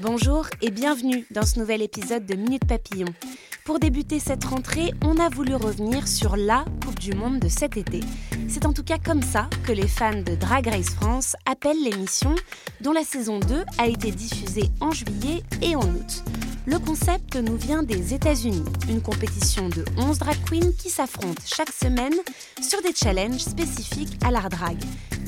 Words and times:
Bonjour 0.00 0.48
et 0.60 0.72
bienvenue 0.72 1.24
dans 1.30 1.46
ce 1.46 1.56
nouvel 1.60 1.80
épisode 1.80 2.26
de 2.26 2.34
Minute 2.34 2.66
Papillon. 2.66 3.06
Pour 3.64 3.78
débuter 3.78 4.18
cette 4.18 4.42
rentrée, 4.42 4.90
on 5.04 5.20
a 5.20 5.28
voulu 5.28 5.54
revenir 5.54 6.08
sur 6.08 6.36
la 6.36 6.64
Coupe 6.84 6.98
du 6.98 7.12
Monde 7.12 7.38
de 7.38 7.48
cet 7.48 7.76
été. 7.76 8.00
C'est 8.48 8.66
en 8.66 8.72
tout 8.72 8.82
cas 8.82 8.98
comme 8.98 9.22
ça 9.22 9.48
que 9.64 9.70
les 9.70 9.86
fans 9.86 10.20
de 10.20 10.34
Drag 10.34 10.66
Race 10.66 10.90
France 10.90 11.36
appellent 11.46 11.80
l'émission, 11.80 12.34
dont 12.80 12.90
la 12.90 13.04
saison 13.04 13.38
2 13.38 13.62
a 13.78 13.86
été 13.86 14.10
diffusée 14.10 14.68
en 14.80 14.90
juillet 14.90 15.44
et 15.62 15.76
en 15.76 15.82
août. 15.82 16.24
Le 16.66 16.80
concept 16.80 17.36
nous 17.36 17.56
vient 17.56 17.84
des 17.84 18.14
États-Unis, 18.14 18.64
une 18.88 19.00
compétition 19.00 19.68
de 19.68 19.84
11 19.96 20.18
drag 20.18 20.36
queens 20.50 20.72
qui 20.76 20.90
s'affrontent 20.90 21.42
chaque 21.46 21.72
semaine 21.72 22.14
sur 22.60 22.82
des 22.82 22.94
challenges 22.94 23.42
spécifiques 23.42 24.18
à 24.24 24.32
l'art 24.32 24.48
drag. 24.48 24.76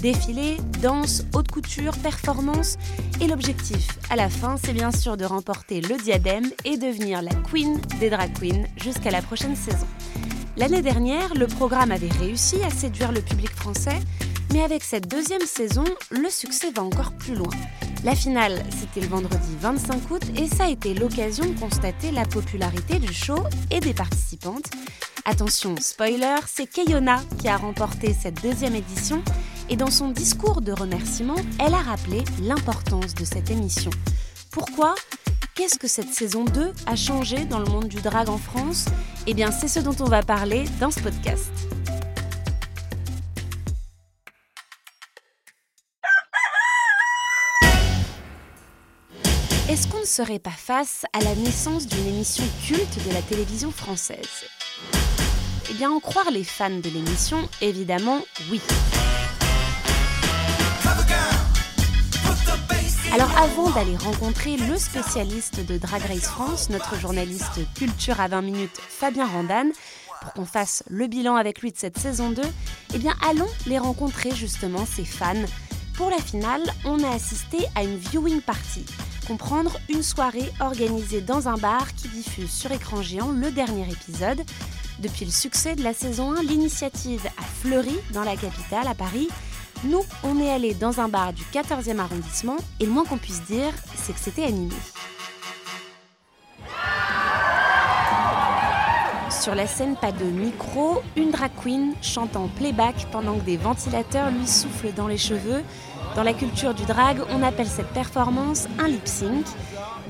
Défilé, 0.07 0.57
danse, 0.83 1.25
haute 1.35 1.51
couture, 1.51 1.99
performance. 1.99 2.77
Et 3.21 3.27
l'objectif, 3.27 3.99
à 4.09 4.15
la 4.15 4.29
fin, 4.29 4.55
c'est 4.57 4.73
bien 4.73 4.93
sûr 4.93 5.17
de 5.17 5.25
remporter 5.25 5.81
le 5.81 5.97
diadème 5.97 6.49
et 6.65 6.77
devenir 6.77 7.23
la 7.23 7.35
queen 7.51 7.81
des 7.99 8.09
drag 8.09 8.31
queens 8.39 8.67
jusqu'à 8.81 9.11
la 9.11 9.21
prochaine 9.21 9.57
saison. 9.57 9.89
L'année 10.57 10.81
dernière, 10.81 11.35
le 11.35 11.49
programme 11.49 11.91
avait 11.91 12.13
réussi 12.21 12.63
à 12.63 12.71
séduire 12.71 13.11
le 13.11 13.21
public 13.21 13.51
français, 13.51 13.99
mais 14.53 14.63
avec 14.63 14.85
cette 14.85 15.09
deuxième 15.09 15.45
saison, 15.45 15.83
le 16.13 16.31
succès 16.31 16.71
va 16.71 16.85
encore 16.85 17.11
plus 17.11 17.35
loin. 17.35 17.51
La 18.05 18.15
finale, 18.15 18.63
c'était 18.79 19.01
le 19.01 19.09
vendredi 19.09 19.57
25 19.61 20.09
août 20.13 20.23
et 20.37 20.47
ça 20.47 20.67
a 20.67 20.71
été 20.71 20.95
l'occasion 20.95 21.47
de 21.47 21.59
constater 21.59 22.13
la 22.13 22.27
popularité 22.27 23.01
du 23.01 23.13
show 23.13 23.43
et 23.73 23.81
des 23.81 23.93
participantes. 23.93 24.71
Attention, 25.25 25.75
spoiler, 25.81 26.37
c'est 26.47 26.69
Keyona 26.69 27.21
qui 27.41 27.49
a 27.49 27.57
remporté 27.57 28.15
cette 28.15 28.41
deuxième 28.41 28.77
édition 28.77 29.21
et 29.69 29.77
dans 29.77 29.91
son 29.91 30.11
discours 30.11 30.61
de 30.61 30.73
remerciement, 30.73 31.37
elle 31.59 31.75
a 31.75 31.83
rappelé 31.83 32.25
l'importance 32.43 33.15
de 33.15 33.25
cette 33.25 33.51
émission. 33.51 33.91
Pourquoi? 34.51 34.95
Qu'est-ce 35.55 35.79
que 35.79 35.89
cette 35.89 36.13
saison 36.13 36.45
2 36.45 36.73
a 36.87 36.97
changé 36.97 37.45
dans 37.47 37.59
le 37.59 37.67
monde 37.67 37.89
du 37.89 38.01
drag 38.01 38.29
en 38.29 38.39
France? 38.39 38.87
Eh 39.27 39.35
bien, 39.35 39.51
c'est 39.51 39.69
ce 39.69 39.81
dont 39.81 39.97
on 40.01 40.05
va 40.05 40.23
parler 40.23 40.65
dans 40.81 40.91
ce 40.91 41.01
podcast. 41.01 41.51
Est-ce 49.69 49.89
qu'on 49.89 50.01
ne 50.01 50.05
serait 50.05 50.39
pas 50.39 50.51
face 50.51 51.05
à 51.13 51.21
la 51.21 51.35
naissance 51.35 51.87
d'une 51.87 52.07
émission 52.07 52.45
culte 52.67 53.07
de 53.07 53.13
la 53.13 53.23
télévision 53.23 53.71
française? 53.71 54.45
Eh 55.71 55.75
bien, 55.75 55.91
en 55.91 56.01
croire 56.01 56.31
les 56.31 56.45
fans 56.45 56.71
de 56.71 56.89
l'émission, 56.89 57.49
évidemment, 57.61 58.21
oui. 58.51 58.61
Alors 63.17 63.35
avant 63.39 63.71
d'aller 63.71 63.97
rencontrer 63.97 64.59
le 64.59 64.77
spécialiste 64.77 65.65
de 65.65 65.79
Drag 65.79 66.03
Race 66.03 66.27
France, 66.27 66.69
notre 66.69 67.01
journaliste 67.01 67.61
culture 67.75 68.21
à 68.21 68.29
20 68.29 68.43
minutes, 68.43 68.77
Fabien 68.77 69.27
Randan, 69.27 69.71
pour 70.21 70.35
qu'on 70.35 70.45
fasse 70.45 70.85
le 70.91 71.07
bilan 71.07 71.35
avec 71.35 71.63
lui 71.63 71.73
de 71.73 71.79
cette 71.79 71.97
saison 71.97 72.29
2, 72.29 72.43
eh 72.95 72.99
bien 72.99 73.15
allons 73.27 73.49
les 73.67 73.79
rencontrer 73.79 74.33
justement, 74.33 74.85
ces 74.85 75.07
fans. 75.07 75.47
Pour 75.97 76.11
la 76.11 76.19
finale, 76.19 76.61
on 76.85 77.03
a 77.03 77.09
assisté 77.09 77.57
à 77.75 77.85
une 77.85 77.97
viewing 77.97 78.43
party, 78.43 78.85
comprendre 79.27 79.79
une 79.89 80.03
soirée 80.03 80.53
organisée 80.61 81.23
dans 81.23 81.49
un 81.49 81.57
bar 81.57 81.95
qui 81.95 82.09
diffuse 82.09 82.51
sur 82.51 82.71
écran 82.71 83.01
géant 83.01 83.31
le 83.31 83.51
dernier 83.51 83.91
épisode. 83.91 84.43
Depuis 84.99 85.25
le 85.25 85.31
succès 85.31 85.75
de 85.75 85.83
la 85.83 85.95
saison 85.95 86.37
1, 86.37 86.43
l'initiative 86.43 87.27
a 87.39 87.43
fleuri 87.63 87.97
dans 88.13 88.25
la 88.25 88.37
capitale, 88.37 88.87
à 88.87 88.95
Paris, 88.95 89.29
nous, 89.85 90.03
on 90.23 90.41
est 90.41 90.51
allé 90.51 90.75
dans 90.75 91.01
un 91.01 91.09
bar 91.09 91.33
du 91.33 91.43
14e 91.43 91.99
arrondissement 91.99 92.57
et 92.81 92.87
le 92.87 92.91
moins 92.91 93.05
qu'on 93.05 93.19
puisse 93.19 93.43
dire, 93.43 93.73
c'est 93.95 94.13
que 94.13 94.19
c'était 94.19 94.45
animé. 94.45 94.75
Sur 99.31 99.55
la 99.55 99.67
scène, 99.67 99.97
pas 99.97 100.13
de 100.13 100.25
micro, 100.25 101.03
une 101.17 101.31
drag 101.31 101.53
queen 101.63 101.93
chante 102.03 102.37
playback 102.57 103.07
pendant 103.13 103.35
que 103.35 103.45
des 103.45 103.57
ventilateurs 103.57 104.31
lui 104.31 104.47
soufflent 104.47 104.93
dans 104.93 105.07
les 105.07 105.19
cheveux. 105.19 105.63
Dans 106.17 106.23
la 106.23 106.33
culture 106.33 106.75
du 106.75 106.85
drag, 106.85 107.19
on 107.31 107.43
appelle 107.43 107.67
cette 107.67 107.93
performance 107.93 108.67
un 108.79 108.89
lip 108.89 109.07
sync. 109.07 109.45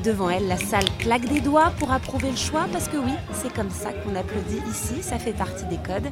Devant 0.05 0.31
elle, 0.31 0.47
la 0.47 0.57
salle 0.57 0.85
claque 0.99 1.27
des 1.27 1.41
doigts 1.41 1.73
pour 1.79 1.91
approuver 1.93 2.31
le 2.31 2.37
choix 2.37 2.67
parce 2.73 2.89
que 2.89 2.97
oui, 2.97 3.13
c'est 3.33 3.53
comme 3.53 3.71
ça 3.71 3.93
qu'on 3.93 4.15
applaudit 4.15 4.63
ici, 4.71 5.03
ça 5.03 5.19
fait 5.19 5.33
partie 5.33 5.65
des 5.65 5.79
codes. 5.79 6.11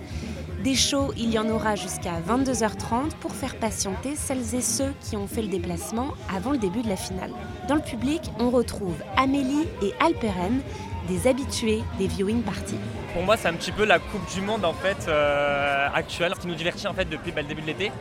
Des 0.64 0.74
shows, 0.74 1.12
il 1.18 1.30
y 1.30 1.38
en 1.38 1.50
aura 1.50 1.76
jusqu'à 1.76 2.22
22h30 2.26 3.10
pour 3.20 3.32
faire 3.32 3.54
patienter 3.56 4.16
celles 4.16 4.54
et 4.54 4.62
ceux 4.62 4.94
qui 5.02 5.14
ont 5.14 5.26
fait 5.26 5.42
le 5.42 5.48
déplacement 5.48 6.14
avant 6.34 6.52
le 6.52 6.56
début 6.56 6.80
de 6.80 6.88
la 6.88 6.96
finale. 6.96 7.32
Dans 7.68 7.74
le 7.74 7.82
public, 7.82 8.22
on 8.40 8.48
retrouve 8.48 8.96
Amélie 9.18 9.68
et 9.82 9.92
Alperen, 10.00 10.62
des 11.06 11.28
habitués 11.28 11.82
des 11.98 12.06
viewing 12.06 12.40
parties. 12.40 12.78
Pour 13.12 13.24
moi, 13.24 13.36
c'est 13.36 13.48
un 13.48 13.52
petit 13.52 13.72
peu 13.72 13.84
la 13.84 13.98
Coupe 13.98 14.26
du 14.32 14.40
Monde 14.40 14.64
en 14.64 14.72
fait 14.72 15.06
euh, 15.06 15.86
actuelle, 15.92 16.32
qui 16.40 16.46
nous 16.46 16.54
divertit 16.54 16.86
en 16.86 16.94
fait 16.94 17.10
depuis 17.10 17.30
bah, 17.30 17.42
le 17.42 17.48
début 17.48 17.60
de 17.60 17.66
l'été. 17.66 17.92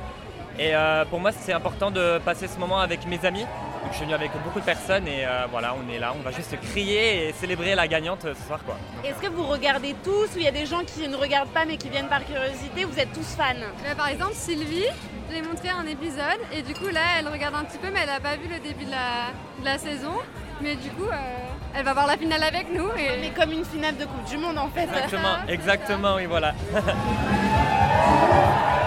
Et 0.57 0.73
euh, 0.73 1.03
pour 1.03 1.19
moi, 1.19 1.34
c'est 1.34 1.52
important 1.52 1.91
de 1.91 2.18
passer 2.19 2.47
ce 2.47 2.57
moment 2.59 2.79
avec 2.79 3.06
mes 3.07 3.25
amis. 3.25 3.46
Donc, 3.84 3.92
je 3.92 3.98
suis 3.98 4.06
venu 4.06 4.16
avec 4.16 4.32
beaucoup 4.46 4.60
de 4.62 4.66
personnes 4.66 5.08
et 5.08 5.26
euh, 5.26 5.46
voilà, 5.52 5.76
on 5.76 5.92
est 5.94 6.00
là, 6.00 6.14
on 6.18 6.22
va 6.24 6.32
juste 6.32 6.58
crier 6.62 7.28
et 7.28 7.34
célébrer 7.34 7.76
la 7.76 7.88
gagnante 7.88 8.24
euh, 8.24 8.34
ce 8.34 8.48
soir. 8.48 8.60
quoi. 8.66 8.78
Est-ce 9.04 9.20
que 9.22 9.28
vous 9.28 9.44
regardez 9.44 9.94
tous 10.04 10.28
ou 10.36 10.38
il 10.38 10.44
y 10.44 10.48
a 10.48 10.52
des 10.52 10.66
gens 10.66 10.84
qui 10.86 11.06
ne 11.08 11.16
regardent 11.18 11.50
pas 11.50 11.66
mais 11.66 11.76
qui 11.76 11.90
viennent 11.90 12.08
par 12.08 12.26
curiosité? 12.26 12.86
Vous 12.86 12.98
êtes 12.98 13.12
tous 13.14 13.36
fans 13.36 13.44
Bah, 13.84 13.96
par 13.98 14.08
exemple, 14.08 14.36
Sylvie, 14.36 14.86
je 15.28 15.34
lui 15.34 15.40
ai 15.40 15.42
montré 15.42 15.68
un 15.70 15.86
épisode 15.86 16.40
et 16.54 16.62
du 16.62 16.74
coup 16.74 16.88
là, 16.88 17.02
elle 17.20 17.28
regarde 17.28 17.56
un 17.56 17.66
petit 17.66 17.78
peu, 17.78 17.90
mais 17.94 18.00
elle 18.04 18.10
n'a 18.10 18.22
pas 18.22 18.38
vu 18.38 18.48
le 18.48 18.60
début 18.60 18.86
de 18.86 18.92
la, 18.92 19.32
de 19.60 19.66
la 19.66 19.78
saison. 19.78 20.14
Mais 20.62 20.76
du 20.76 20.90
coup, 20.92 21.04
euh, 21.12 21.16
elle 21.76 21.84
va 21.84 21.92
voir 21.94 22.08
la 22.08 22.16
finale 22.16 22.44
avec 22.44 22.72
nous. 22.74 22.88
Et... 22.98 23.18
Mais 23.20 23.32
comme 23.32 23.52
une 23.52 23.66
finale 23.66 23.98
de 23.98 24.06
Coupe 24.06 24.24
du 24.30 24.38
Monde 24.38 24.58
en 24.58 24.70
fait. 24.70 24.84
Exactement, 24.84 25.36
exactement, 25.50 26.16
oui, 26.16 26.26
voilà. 26.26 26.54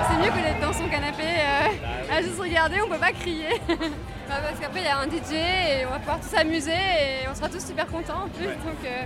C'est 0.08 0.16
mieux 0.22 0.30
que 0.30 0.42
d'être 0.42 0.60
dans 0.60 0.72
son 0.72 0.88
canapé 0.88 1.22
euh, 1.24 1.68
à 2.16 2.22
juste 2.22 2.40
regarder, 2.40 2.80
on 2.82 2.88
peut 2.88 2.98
pas 2.98 3.12
crier. 3.12 3.60
Bah, 4.28 4.34
parce 4.44 4.58
qu'après, 4.58 4.80
il 4.80 4.84
y 4.84 4.88
a 4.88 4.98
un 4.98 5.06
DJ 5.06 5.34
et 5.34 5.86
on 5.86 5.90
va 5.90 6.00
pouvoir 6.00 6.18
tous 6.18 6.26
s'amuser 6.26 6.72
et 6.72 7.28
on 7.30 7.34
sera 7.36 7.48
tous 7.48 7.64
super 7.64 7.86
contents 7.86 8.24
en 8.24 8.28
plus. 8.28 8.46
Donc 8.46 8.84
euh, 8.84 9.04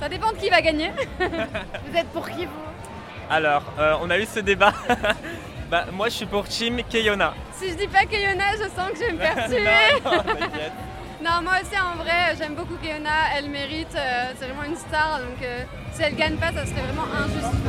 ça 0.00 0.08
dépend 0.08 0.30
de 0.32 0.36
qui 0.38 0.48
va 0.48 0.62
gagner. 0.62 0.90
Vous 1.18 1.94
êtes 1.94 2.08
pour 2.08 2.26
qui 2.30 2.46
vous? 2.46 2.52
Alors, 3.28 3.64
euh, 3.78 3.96
on 4.00 4.08
a 4.08 4.18
eu 4.18 4.24
ce 4.24 4.40
débat. 4.40 4.72
bah, 5.70 5.84
moi, 5.92 6.08
je 6.08 6.14
suis 6.14 6.24
pour 6.24 6.48
Team 6.48 6.80
Keyona. 6.88 7.34
si 7.52 7.68
je 7.68 7.74
dis 7.74 7.86
pas 7.86 8.06
Keyona, 8.06 8.52
je 8.52 8.62
sens 8.74 8.92
que 8.92 8.96
je 8.96 9.04
vais 9.04 9.12
me 9.12 9.18
faire 9.18 9.46
tuer. 9.46 10.00
non, 10.02 10.10
non, 10.10 10.22
t'inquiète. 10.22 10.72
Non, 11.22 11.40
moi 11.42 11.52
aussi 11.62 11.78
en 11.78 12.02
vrai, 12.02 12.34
j'aime 12.36 12.54
beaucoup 12.54 12.74
Keona, 12.82 13.36
elle 13.36 13.48
mérite, 13.48 13.94
euh, 13.94 14.32
c'est 14.36 14.46
vraiment 14.46 14.64
une 14.64 14.76
star, 14.76 15.20
donc 15.20 15.40
euh, 15.44 15.62
si 15.92 16.02
elle 16.02 16.16
gagne 16.16 16.34
pas, 16.36 16.50
ça 16.52 16.66
serait 16.66 16.80
vraiment 16.80 17.04
injuste. 17.14 17.62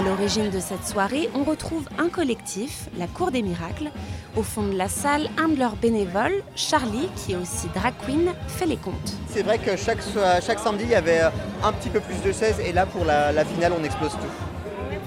À 0.00 0.02
l'origine 0.02 0.48
de 0.48 0.60
cette 0.60 0.86
soirée, 0.86 1.28
on 1.34 1.44
retrouve 1.44 1.86
un 1.98 2.08
collectif, 2.08 2.88
la 2.96 3.06
Cour 3.06 3.30
des 3.30 3.42
Miracles. 3.42 3.90
Au 4.34 4.42
fond 4.42 4.62
de 4.62 4.74
la 4.74 4.88
salle, 4.88 5.28
un 5.36 5.48
de 5.48 5.58
leurs 5.58 5.76
bénévoles, 5.76 6.42
Charlie, 6.56 7.10
qui 7.16 7.32
est 7.32 7.36
aussi 7.36 7.68
drag 7.74 7.92
queen, 8.06 8.32
fait 8.48 8.64
les 8.64 8.78
comptes. 8.78 9.18
C'est 9.28 9.42
vrai 9.42 9.58
que 9.58 9.76
chaque, 9.76 10.00
samedi, 10.00 10.84
il 10.84 10.90
y 10.90 10.94
avait 10.94 11.20
un 11.62 11.72
petit 11.72 11.90
peu 11.90 12.00
plus 12.00 12.18
de 12.22 12.32
16 12.32 12.60
et 12.60 12.72
là, 12.72 12.86
pour 12.86 13.04
la, 13.04 13.30
la 13.30 13.44
finale, 13.44 13.74
on 13.78 13.84
explose 13.84 14.12
tout. 14.12 14.18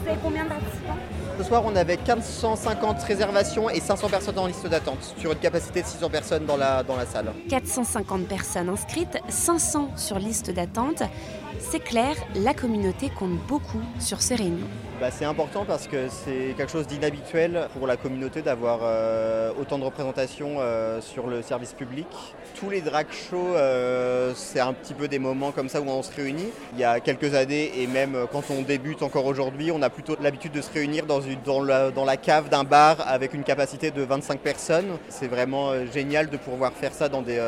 Vous 0.03 0.09
avez 0.09 0.19
combien 0.21 0.45
participants 0.45 0.82
Ce 1.37 1.43
soir, 1.43 1.63
on 1.65 1.75
avait 1.75 1.97
1550 1.97 3.01
réservations 3.03 3.69
et 3.69 3.79
500 3.79 4.07
personnes 4.09 4.37
en 4.37 4.45
liste 4.45 4.67
d'attente 4.67 5.15
sur 5.17 5.31
une 5.31 5.39
capacité 5.39 5.81
de 5.81 5.87
600 5.87 6.09
personnes 6.09 6.45
dans 6.45 6.57
la, 6.57 6.83
dans 6.83 6.95
la 6.95 7.07
salle. 7.07 7.33
450 7.49 8.27
personnes 8.27 8.69
inscrites, 8.69 9.17
500 9.29 9.93
sur 9.95 10.19
liste 10.19 10.51
d'attente. 10.51 11.01
C'est 11.59 11.79
clair, 11.79 12.15
la 12.35 12.53
communauté 12.53 13.09
compte 13.09 13.37
beaucoup 13.47 13.81
sur 13.99 14.21
ces 14.21 14.35
réunions. 14.35 14.67
bah, 14.99 15.11
C'est 15.11 15.25
important 15.25 15.65
parce 15.65 15.87
que 15.87 16.07
c'est 16.09 16.53
quelque 16.57 16.71
chose 16.71 16.87
d'inhabituel 16.87 17.67
pour 17.77 17.87
la 17.87 17.95
communauté 17.97 18.41
d'avoir 18.41 18.79
euh, 18.83 19.51
autant 19.59 19.79
de 19.79 19.83
représentation 19.83 20.57
euh, 20.59 20.99
sur 21.01 21.27
le 21.27 21.41
service 21.41 21.73
public. 21.73 22.07
Tous 22.59 22.69
les 22.69 22.81
drag 22.81 23.07
shows, 23.11 23.55
euh, 23.55 24.33
c'est 24.35 24.59
un 24.59 24.73
petit 24.73 24.93
peu 24.93 25.07
des 25.07 25.19
moments 25.19 25.51
comme 25.51 25.69
ça 25.69 25.81
où 25.81 25.87
on 25.87 26.03
se 26.03 26.13
réunit. 26.13 26.49
Il 26.73 26.79
y 26.79 26.83
a 26.83 26.99
quelques 26.99 27.33
années 27.33 27.71
et 27.81 27.87
même 27.87 28.17
quand 28.31 28.43
on 28.49 28.61
débute 28.61 29.01
encore 29.01 29.25
aujourd'hui, 29.25 29.71
on 29.71 29.81
a 29.81 29.89
plutôt 29.89 30.15
l'habitude 30.21 30.51
de 30.51 30.61
se 30.61 30.71
réunir 30.71 31.05
dans, 31.05 31.21
une, 31.21 31.22
dans, 31.45 31.63
la, 31.63 31.91
dans 31.91 32.05
la 32.05 32.17
cave 32.17 32.49
d'un 32.49 32.63
bar 32.63 32.97
avec 33.07 33.33
une 33.33 33.43
capacité 33.43 33.91
de 33.91 34.03
25 34.03 34.39
personnes. 34.39 34.97
C'est 35.09 35.27
vraiment 35.27 35.71
génial 35.91 36.29
de 36.29 36.37
pouvoir 36.37 36.71
faire 36.73 36.93
ça 36.93 37.09
dans 37.09 37.21
des, 37.21 37.41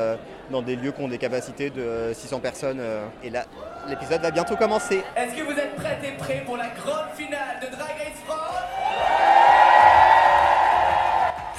dans 0.52 0.62
des 0.62 0.76
lieux 0.76 0.92
qui 0.92 1.02
ont 1.02 1.08
des 1.08 1.18
capacités 1.18 1.70
de 1.70 2.12
600 2.14 2.40
personnes. 2.40 2.82
Et 3.24 3.30
là, 3.30 3.46
l'épisode 3.88 4.22
va 4.22 4.32
bientôt 4.32 4.56
commencer. 4.56 5.04
Est-ce 5.16 5.36
que 5.36 5.44
vous 5.44 5.58
êtes 5.58 5.76
prêts 5.76 6.00
et 6.04 6.12
prêts 6.18 6.44
pour 6.46 6.58
la 6.58 6.68
grande 6.70 7.10
finale 7.16 7.60
de 7.62 7.68
Drag 7.68 7.96
Race 7.98 8.22
France? 8.26 8.56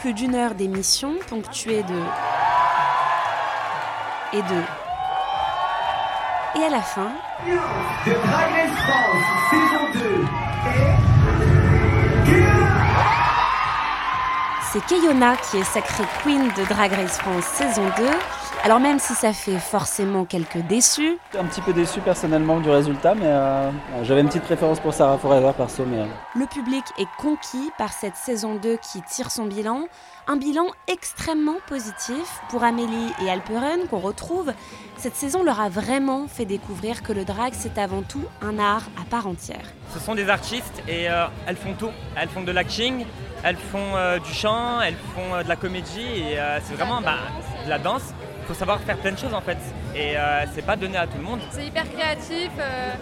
Plus 0.01 0.15
d'une 0.15 0.35
heure 0.35 0.55
d'émission 0.55 1.15
ponctuée 1.29 1.83
de... 1.83 2.03
et 4.33 4.43
de... 4.43 4.63
Et 6.59 6.65
à 6.65 6.71
la 6.71 6.81
fin... 6.81 7.13
De 7.45 8.13
Drag 8.13 8.51
Race 8.53 8.79
France, 8.87 9.25
saison 9.51 9.93
2 9.95 11.06
C'est 14.77 14.95
Keyona 14.95 15.37
qui 15.39 15.57
est 15.57 15.65
sacrée 15.65 16.05
queen 16.23 16.49
de 16.49 16.69
Drag 16.69 16.93
Race 16.93 17.17
France 17.17 17.45
saison 17.45 17.85
2 17.97 18.05
alors 18.67 18.81
même 18.81 18.99
si 18.99 19.15
ça 19.15 19.33
fait 19.33 19.59
forcément 19.59 20.25
quelques 20.25 20.59
déçus. 20.59 21.19
Un 21.39 21.45
petit 21.45 21.61
peu 21.61 21.73
déçu 21.73 22.01
personnellement 22.01 22.59
du 22.59 22.69
résultat, 22.69 23.15
mais 23.15 23.27
euh, 23.27 23.71
j'avais 24.03 24.23
une 24.23 24.27
petite 24.27 24.43
préférence 24.43 24.81
pour 24.81 24.93
Sarah 24.93 25.19
Forever 25.19 25.53
perso. 25.57 25.85
Mais... 25.87 26.01
Euh. 26.01 26.07
Le 26.35 26.47
public 26.47 26.83
est 26.99 27.07
conquis 27.17 27.71
par 27.79 27.93
cette 27.93 28.17
saison 28.17 28.57
2 28.57 28.77
qui 28.79 29.03
tire 29.03 29.31
son 29.31 29.45
bilan. 29.45 29.87
Un 30.27 30.37
bilan 30.37 30.67
extrêmement 30.89 31.59
positif 31.69 32.41
pour 32.49 32.65
Amélie 32.65 33.13
et 33.25 33.31
Alperen 33.31 33.87
qu'on 33.89 34.01
retrouve. 34.01 34.53
Cette 34.97 35.15
saison 35.15 35.45
leur 35.45 35.61
a 35.61 35.69
vraiment 35.69 36.27
fait 36.27 36.47
découvrir 36.47 37.05
que 37.05 37.13
le 37.13 37.25
drag 37.25 37.53
c'est 37.53 37.79
avant 37.79 38.03
tout 38.03 38.25
un 38.43 38.59
art 38.59 38.83
à 39.01 39.05
part 39.09 39.29
entière. 39.29 39.73
Ce 39.95 40.01
sont 40.01 40.17
des 40.17 40.29
artistes 40.29 40.83
et 40.89 41.09
euh, 41.09 41.27
elles 41.47 41.57
font 41.57 41.75
tout. 41.75 41.91
Elles 42.17 42.29
font 42.29 42.43
de 42.43 42.51
l'acting, 42.51 43.05
elles 43.47 43.57
font 43.57 44.19
du 44.19 44.35
chant, 44.35 44.81
elles 44.81 44.97
font 45.15 45.43
de 45.43 45.49
la 45.49 45.57
comédie 45.57 46.01
et 46.01 46.39
c'est 46.63 46.75
vraiment 46.75 47.01
bah, 47.01 47.19
de 47.65 47.71
la 47.71 47.79
danse 47.79 48.13
faut 48.47 48.55
savoir 48.55 48.81
faire 48.81 48.97
plein 48.97 49.13
de 49.13 49.19
choses 49.19 49.35
en 49.35 49.41
fait. 49.41 49.59
Et 49.95 50.17
euh, 50.17 50.45
c'est 50.55 50.65
pas 50.65 50.77
donné 50.77 50.97
à 50.97 51.07
tout 51.07 51.19
le 51.19 51.25
monde. 51.25 51.41
C'est 51.51 51.67
hyper 51.67 51.91
créatif. 51.91 52.51
Euh, 52.59 52.95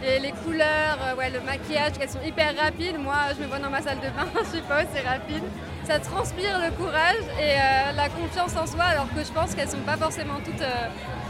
et 0.00 0.20
les 0.20 0.30
couleurs, 0.30 0.98
euh, 1.02 1.16
ouais, 1.16 1.30
le 1.30 1.40
maquillage, 1.40 1.92
elles 2.00 2.08
sont 2.08 2.22
hyper 2.24 2.54
rapides. 2.56 2.98
Moi, 2.98 3.16
je 3.36 3.42
me 3.42 3.48
vois 3.48 3.58
dans 3.58 3.70
ma 3.70 3.82
salle 3.82 3.98
de 3.98 4.08
bain, 4.10 4.28
je 4.34 4.58
suppose, 4.58 4.86
c'est 4.92 5.06
rapide. 5.06 5.42
Ça 5.84 5.98
transpire 5.98 6.58
le 6.58 6.70
courage 6.76 7.24
et 7.40 7.56
la 7.96 8.10
confiance 8.10 8.54
en 8.56 8.66
soi, 8.66 8.84
alors 8.84 9.08
que 9.14 9.24
je 9.24 9.32
pense 9.32 9.54
qu'elles 9.54 9.70
sont 9.70 9.78
pas 9.78 9.96
forcément 9.96 10.34
toutes 10.44 10.62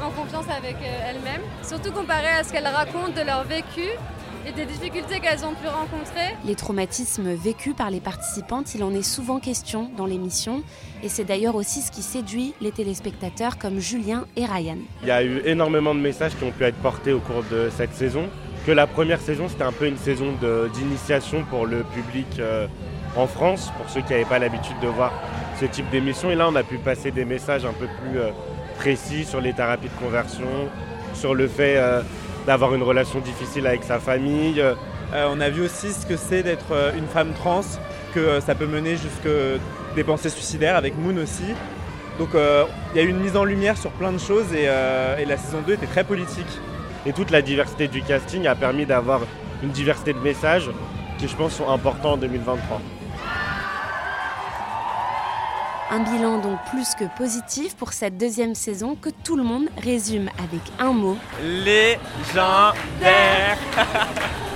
en 0.05 0.11
confiance 0.11 0.47
avec 0.49 0.75
elles-mêmes. 0.82 1.43
Surtout 1.62 1.93
comparé 1.93 2.26
à 2.26 2.43
ce 2.43 2.53
qu'elles 2.53 2.67
racontent 2.67 3.15
de 3.17 3.25
leur 3.25 3.44
vécu 3.44 3.88
et 4.49 4.53
des 4.53 4.65
difficultés 4.65 5.21
qu'elles 5.21 5.45
ont 5.45 5.55
pu 5.55 5.67
rencontrer. 5.67 6.35
Les 6.45 6.55
traumatismes 6.55 7.35
vécus 7.35 7.75
par 7.75 7.91
les 7.91 8.00
participantes, 8.00 8.75
il 8.75 8.83
en 8.83 8.95
est 8.95 9.03
souvent 9.03 9.41
question 9.41 9.91
dans 9.97 10.06
l'émission. 10.06 10.62
Et 11.03 11.09
c'est 11.09 11.25
d'ailleurs 11.25 11.55
aussi 11.55 11.83
ce 11.83 11.91
qui 11.91 12.03
séduit 12.03 12.55
les 12.61 12.73
téléspectateurs 12.73 13.59
comme 13.59 13.79
Julien 13.79 14.25
et 14.37 14.47
Ryan. 14.47 14.79
Il 15.03 15.09
y 15.09 15.11
a 15.11 15.23
eu 15.23 15.43
énormément 15.45 15.95
de 15.95 16.00
messages 16.00 16.37
qui 16.37 16.45
ont 16.45 16.50
pu 16.50 16.65
être 16.65 16.77
portés 16.77 17.12
au 17.12 17.21
cours 17.21 17.45
de 17.50 17.71
cette 17.77 17.95
saison. 17.95 18.29
Que 18.67 18.73
la 18.73 18.87
première 18.87 19.21
saison, 19.21 19.49
c'était 19.49 19.65
un 19.65 19.73
peu 19.73 19.87
une 19.87 19.97
saison 19.97 20.35
d'initiation 20.75 21.44
pour 21.44 21.67
le 21.67 21.85
public 21.85 22.27
euh, 22.39 22.67
en 23.17 23.27
France, 23.27 23.71
pour 23.77 23.89
ceux 23.89 24.03
qui 24.03 24.12
n'avaient 24.12 24.25
pas 24.25 24.39
l'habitude 24.39 24.79
de 24.83 24.89
voir 24.89 25.12
ce 25.61 25.67
type 25.67 25.89
d'émission. 25.91 26.31
Et 26.31 26.35
là, 26.35 26.49
on 26.49 26.56
a 26.56 26.62
pu 26.62 26.79
passer 26.79 27.11
des 27.11 27.25
messages 27.25 27.65
un 27.65 27.73
peu 27.73 27.87
plus 27.87 28.19
euh, 28.19 28.31
précis 28.79 29.25
sur 29.25 29.41
les 29.41 29.53
thérapies 29.53 29.89
de 29.89 30.05
conversion, 30.05 30.69
sur 31.15 31.35
le 31.35 31.49
fait 31.49 31.77
euh, 31.77 32.03
d'avoir 32.49 32.75
une 32.75 32.83
relation 32.83 33.21
difficile 33.21 33.67
avec 33.67 33.85
sa 33.85 33.99
famille. 33.99 34.59
Euh, 34.59 34.75
on 35.12 35.39
a 35.39 35.50
vu 35.50 35.61
aussi 35.61 35.93
ce 35.93 36.06
que 36.06 36.17
c'est 36.17 36.43
d'être 36.43 36.73
euh, 36.73 36.93
une 36.97 37.06
femme 37.06 37.35
trans, 37.35 37.61
que 38.15 38.21
euh, 38.21 38.41
ça 38.41 38.55
peut 38.55 38.67
mener 38.67 38.93
jusqu'à 38.93 39.61
des 39.95 40.03
pensées 40.03 40.31
suicidaires 40.31 40.75
avec 40.75 40.97
Moon 40.97 41.19
aussi. 41.19 41.45
Donc 42.19 42.31
il 42.35 42.97
y 42.97 43.00
a 43.00 43.03
eu 43.05 43.11
une 43.11 43.21
mise 43.21 43.37
en 43.37 43.45
lumière 43.45 43.77
sur 43.77 43.91
plein 43.93 44.11
de 44.11 44.19
choses 44.19 44.53
et, 44.53 44.65
et, 44.65 45.25
la 45.25 45.37
saison 45.37 45.59
2 45.65 45.75
était 45.75 45.87
très 45.87 46.03
politique. 46.03 46.59
Et 47.06 47.12
toute 47.12 47.31
la 47.31 47.43
diversité 47.43 47.87
du 47.87 48.03
casting 48.03 48.49
a 48.49 48.56
permis 48.56 48.87
d'avoir 48.87 49.21
une 49.62 49.71
diversité 49.71 50.12
de 50.15 50.19
messages 50.19 50.69
qui 51.19 51.29
je 51.29 51.37
pense 51.37 51.53
sont 51.53 51.71
importants 51.71 52.15
en 52.15 52.17
2023. 52.17 52.81
Un 55.90 56.00
bilan 56.00 56.38
donc 56.38 56.58
plus 56.70 56.94
que 56.94 57.05
positif 57.17 57.75
pour 57.75 57.94
cette 57.94 58.19
deuxième 58.19 58.55
saison 58.55 58.94
que 58.94 59.08
tout 59.08 59.37
le 59.37 59.43
monde 59.43 59.70
résume 59.82 60.29
avec 60.38 60.61
un 60.79 60.93
mot. 60.93 61.17
Légendaire 61.43 62.76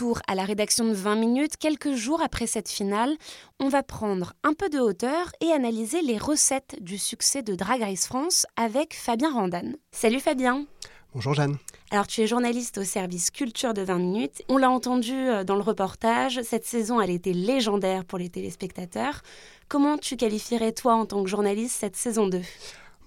Retour 0.00 0.22
à 0.26 0.34
la 0.34 0.46
rédaction 0.46 0.86
de 0.86 0.94
20 0.94 1.16
minutes, 1.16 1.56
quelques 1.58 1.92
jours 1.92 2.22
après 2.22 2.46
cette 2.46 2.70
finale, 2.70 3.14
on 3.58 3.68
va 3.68 3.82
prendre 3.82 4.32
un 4.44 4.54
peu 4.54 4.70
de 4.70 4.78
hauteur 4.78 5.30
et 5.42 5.52
analyser 5.52 6.00
les 6.00 6.16
recettes 6.16 6.76
du 6.80 6.96
succès 6.96 7.42
de 7.42 7.54
Drag 7.54 7.82
Race 7.82 8.06
France 8.06 8.46
avec 8.56 8.94
Fabien 8.94 9.30
Randan. 9.30 9.74
Salut 9.92 10.20
Fabien 10.20 10.64
Bonjour 11.12 11.34
Jeanne. 11.34 11.58
Alors 11.90 12.06
tu 12.06 12.22
es 12.22 12.26
journaliste 12.26 12.78
au 12.78 12.84
service 12.84 13.30
culture 13.30 13.74
de 13.74 13.82
20 13.82 13.98
minutes. 13.98 14.42
On 14.48 14.56
l'a 14.56 14.70
entendu 14.70 15.12
euh, 15.12 15.44
dans 15.44 15.56
le 15.56 15.60
reportage, 15.60 16.40
cette 16.44 16.64
saison 16.64 16.98
elle 17.02 17.10
était 17.10 17.34
légendaire 17.34 18.06
pour 18.06 18.18
les 18.18 18.30
téléspectateurs. 18.30 19.20
Comment 19.68 19.98
tu 19.98 20.16
qualifierais 20.16 20.72
toi 20.72 20.94
en 20.94 21.04
tant 21.04 21.22
que 21.22 21.28
journaliste 21.28 21.76
cette 21.78 21.96
saison 21.96 22.26
2 22.26 22.40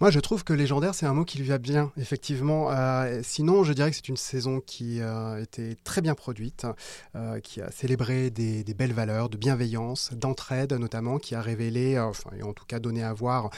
moi, 0.04 0.12
je 0.12 0.20
trouve 0.20 0.44
que 0.44 0.52
légendaire, 0.52 0.94
c'est 0.94 1.06
un 1.06 1.14
mot 1.14 1.24
qui 1.24 1.38
lui 1.38 1.48
va 1.48 1.60
bien, 1.60 1.94
effectivement. 1.96 2.70
Euh, 2.72 3.22
sinon, 3.24 3.64
je 3.64 3.72
dirais 3.72 3.90
que 3.90 3.96
c'est 3.96 4.10
une 4.10 4.18
saison 4.18 4.60
qui 4.60 5.02
a 5.02 5.40
été 5.40 5.78
très 5.86 6.02
bien 6.02 6.14
produite, 6.14 6.68
euh, 7.16 7.40
qui 7.40 7.62
a 7.62 7.72
célébré 7.72 8.30
des, 8.30 8.66
belles 8.78 8.92
valeurs 8.92 9.30
de 9.30 9.38
bienveillance, 9.38 10.12
d'entraide 10.12 10.74
notamment, 10.74 11.20
qui 11.20 11.36
a 11.36 11.42
révélé, 11.42 11.96
euh, 11.96 12.04
enfin, 12.04 12.32
et 12.38 12.44
en 12.44 12.52
tout 12.52 12.66
cas 12.66 12.80
donné 12.80 13.02
à 13.02 13.14
voir 13.14 13.50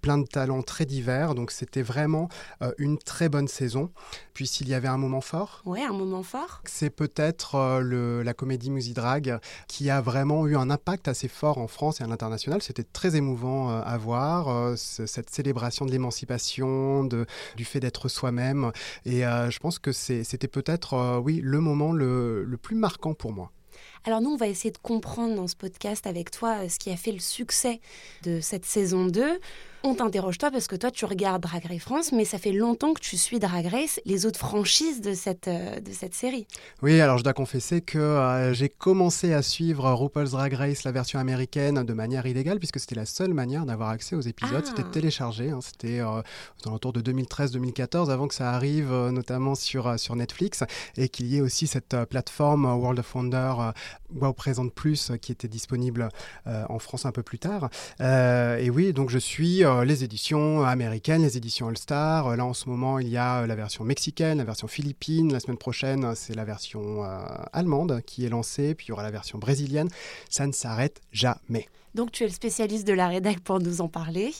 plein 0.00 0.18
de 0.18 0.26
talents 0.26 0.62
très 0.62 0.86
divers. 0.86 1.36
Donc, 1.36 1.52
c'était 1.52 1.82
vraiment 1.82 2.28
une 2.78 2.98
très 2.98 3.28
bonne 3.28 3.46
saison. 3.46 3.92
Puis, 4.34 4.48
s'il 4.48 4.68
y 4.68 4.74
avait 4.74 4.88
un 4.88 4.98
moment 4.98 5.20
fort? 5.20 5.62
Ouais, 5.66 5.84
un 5.84 5.92
moment 5.92 6.24
fort. 6.24 6.62
C'est 6.64 6.90
peut-être 6.90 7.80
la 7.80 8.34
comédie 8.34 8.72
Musidrag 8.72 9.38
qui 9.68 9.88
a 9.88 10.00
vraiment 10.00 10.48
eu 10.48 10.56
un 10.56 10.68
impact 10.68 11.06
assez 11.06 11.28
fort 11.28 11.58
en 11.58 11.68
France 11.68 12.00
et 12.00 12.02
à 12.02 12.08
l'international. 12.08 12.60
C'était 12.60 12.82
très 12.82 13.14
émouvant 13.14 13.70
à 13.70 13.96
voir, 13.98 14.76
cette 14.76 15.30
célébration 15.30 15.86
de 15.86 15.91
l'émancipation, 15.92 17.04
du 17.04 17.64
fait 17.64 17.80
d'être 17.80 18.08
soi-même. 18.08 18.72
Et 19.04 19.24
euh, 19.26 19.50
je 19.50 19.58
pense 19.58 19.78
que 19.78 19.92
c'était 19.92 20.48
peut-être, 20.48 20.94
euh, 20.94 21.18
oui, 21.18 21.40
le 21.42 21.60
moment 21.60 21.92
le, 21.92 22.44
le 22.44 22.56
plus 22.56 22.76
marquant 22.76 23.14
pour 23.14 23.32
moi. 23.32 23.52
Alors 24.04 24.20
nous, 24.20 24.30
on 24.30 24.36
va 24.36 24.48
essayer 24.48 24.72
de 24.72 24.78
comprendre 24.78 25.34
dans 25.36 25.46
ce 25.46 25.56
podcast 25.56 26.06
avec 26.06 26.30
toi 26.30 26.64
euh, 26.64 26.68
ce 26.68 26.78
qui 26.78 26.90
a 26.90 26.96
fait 26.96 27.12
le 27.12 27.20
succès 27.20 27.80
de 28.24 28.40
cette 28.40 28.64
saison 28.64 29.06
2 29.06 29.40
on 29.84 29.94
t'interroge 29.94 30.38
toi 30.38 30.50
parce 30.50 30.68
que 30.68 30.76
toi 30.76 30.90
tu 30.90 31.04
regardes 31.04 31.42
Drag 31.42 31.64
Race 31.64 31.80
France, 31.80 32.12
mais 32.12 32.24
ça 32.24 32.38
fait 32.38 32.52
longtemps 32.52 32.94
que 32.94 33.00
tu 33.00 33.16
suis 33.16 33.38
Drag 33.38 33.66
Race, 33.66 34.00
les 34.04 34.26
autres 34.26 34.38
franchises 34.38 35.00
de 35.00 35.12
cette, 35.14 35.48
euh, 35.48 35.80
de 35.80 35.90
cette 35.90 36.14
série. 36.14 36.46
Oui, 36.82 37.00
alors 37.00 37.18
je 37.18 37.24
dois 37.24 37.32
confesser 37.32 37.80
que 37.80 37.98
euh, 37.98 38.52
j'ai 38.54 38.68
commencé 38.68 39.32
à 39.32 39.42
suivre 39.42 39.90
RuPaul's 39.92 40.30
Drag 40.30 40.52
Race, 40.52 40.84
la 40.84 40.92
version 40.92 41.18
américaine, 41.18 41.82
de 41.82 41.92
manière 41.92 42.26
illégale, 42.26 42.58
puisque 42.58 42.78
c'était 42.78 42.94
la 42.94 43.06
seule 43.06 43.34
manière 43.34 43.66
d'avoir 43.66 43.90
accès 43.90 44.14
aux 44.14 44.20
épisodes. 44.20 44.64
C'était 44.64 44.84
ah. 44.86 44.92
téléchargé, 44.92 45.50
hein. 45.50 45.60
c'était 45.60 46.00
euh, 46.00 46.22
dans 46.64 46.78
de 46.92 47.00
2013-2014, 47.00 48.10
avant 48.10 48.28
que 48.28 48.34
ça 48.34 48.52
arrive 48.52 48.92
notamment 48.92 49.54
sur, 49.54 49.98
sur 49.98 50.16
Netflix, 50.16 50.64
et 50.96 51.08
qu'il 51.08 51.26
y 51.26 51.38
ait 51.38 51.40
aussi 51.40 51.66
cette 51.66 51.96
plateforme 52.08 52.64
World 52.66 52.98
of 52.98 53.14
Wonder, 53.14 53.54
Wow 54.14 54.32
Présente 54.32 54.72
Plus, 54.72 55.12
qui 55.20 55.32
était 55.32 55.48
disponible 55.48 56.08
en 56.46 56.78
France 56.78 57.06
un 57.06 57.12
peu 57.12 57.22
plus 57.22 57.38
tard. 57.38 57.70
et 58.00 58.70
oui, 58.70 58.92
donc 58.92 59.10
je 59.10 59.18
suis 59.18 59.64
euh, 59.72 59.84
les 59.84 60.04
éditions 60.04 60.62
américaines, 60.62 61.22
les 61.22 61.36
éditions 61.36 61.68
All-Star. 61.68 62.28
Euh, 62.28 62.36
là, 62.36 62.44
en 62.44 62.54
ce 62.54 62.68
moment, 62.68 62.98
il 62.98 63.08
y 63.08 63.16
a 63.16 63.46
la 63.46 63.54
version 63.54 63.84
mexicaine, 63.84 64.38
la 64.38 64.44
version 64.44 64.68
philippine. 64.68 65.32
La 65.32 65.40
semaine 65.40 65.58
prochaine, 65.58 66.14
c'est 66.14 66.34
la 66.34 66.44
version 66.44 67.02
allemande 67.52 68.02
qui 68.06 68.24
est 68.24 68.28
lancée. 68.28 68.74
Puis 68.74 68.86
il 68.86 68.88
y 68.90 68.92
aura 68.92 69.02
la 69.02 69.10
version 69.10 69.38
brésilienne. 69.38 69.88
Ça 70.30 70.46
ne 70.46 70.52
s'arrête 70.52 71.00
jamais. 71.12 71.68
Donc 71.94 72.10
tu 72.12 72.22
es 72.22 72.26
le 72.26 72.32
spécialiste 72.32 72.86
de 72.86 72.92
la 72.92 73.08
rédac 73.08 73.40
pour 73.40 73.60
nous 73.60 73.80
en 73.80 73.88
parler. 73.88 74.32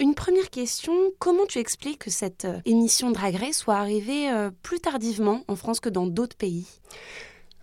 Une 0.00 0.14
première 0.14 0.50
question, 0.50 0.92
comment 1.18 1.46
tu 1.46 1.58
expliques 1.58 2.00
que 2.00 2.10
cette 2.10 2.46
émission 2.64 3.12
Drag 3.12 3.36
Race 3.36 3.58
soit 3.58 3.76
arrivée 3.76 4.28
plus 4.62 4.80
tardivement 4.80 5.44
en 5.46 5.56
France 5.56 5.78
que 5.78 5.88
dans 5.88 6.06
d'autres 6.06 6.36
pays? 6.36 6.66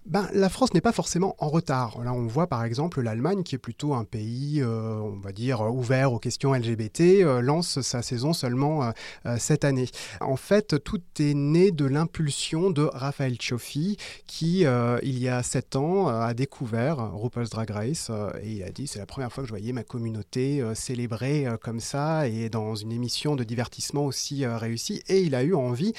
Ben, 0.05 0.27
la 0.33 0.50
France 0.50 0.74
n'est 0.74 0.81
pas 0.81 0.91
forcément 0.91 1.36
en 1.39 1.48
retard. 1.48 2.03
Là, 2.03 2.12
on 2.12 2.27
voit 2.27 2.48
par 2.48 2.65
exemple 2.65 3.01
l'Allemagne, 3.01 3.43
qui 3.43 3.55
est 3.55 3.60
plutôt 3.60 3.93
un 3.93 4.03
pays, 4.03 4.62
euh, 4.62 4.95
on 4.95 5.19
va 5.19 5.31
dire, 5.31 5.62
ouvert 5.62 6.12
aux 6.12 6.19
questions 6.19 6.53
LGBT, 6.53 7.22
euh, 7.22 7.41
lance 7.41 7.81
sa 7.81 8.01
saison 8.01 8.33
seulement 8.33 8.83
euh, 9.25 9.38
cette 9.38 9.63
année. 9.63 9.88
En 10.19 10.36
fait, 10.36 10.83
tout 10.83 11.01
est 11.19 11.33
né 11.33 11.72
de 11.72 11.86
l'impulsion 11.86 12.69
de 12.69 12.83
Raphaël 12.83 13.38
Cioffi, 13.39 13.98
qui, 14.27 14.65
il 15.03 15.19
y 15.19 15.29
a 15.29 15.41
sept 15.41 15.75
ans, 15.75 16.07
a 16.07 16.33
découvert 16.33 17.13
RuPaul's 17.13 17.50
Drag 17.50 17.69
Race 17.69 18.12
et 18.41 18.51
il 18.51 18.63
a 18.63 18.69
dit 18.69 18.88
c'est 18.88 19.00
la 19.00 19.05
première 19.05 19.31
fois 19.31 19.43
que 19.43 19.48
je 19.48 19.53
voyais 19.53 19.74
ma 19.74 19.83
communauté 19.83 20.63
célébrée 20.74 21.48
comme 21.62 21.79
ça 21.79 22.27
et 22.27 22.50
dans 22.50 22.75
une 22.75 22.91
émission 22.91 23.36
de 23.36 23.43
divertissement 23.43 24.05
aussi 24.05 24.45
réussie. 24.45 25.01
Et 25.07 25.22
il 25.22 25.36
a 25.36 25.43
eu 25.43 25.53
envie 25.53 25.93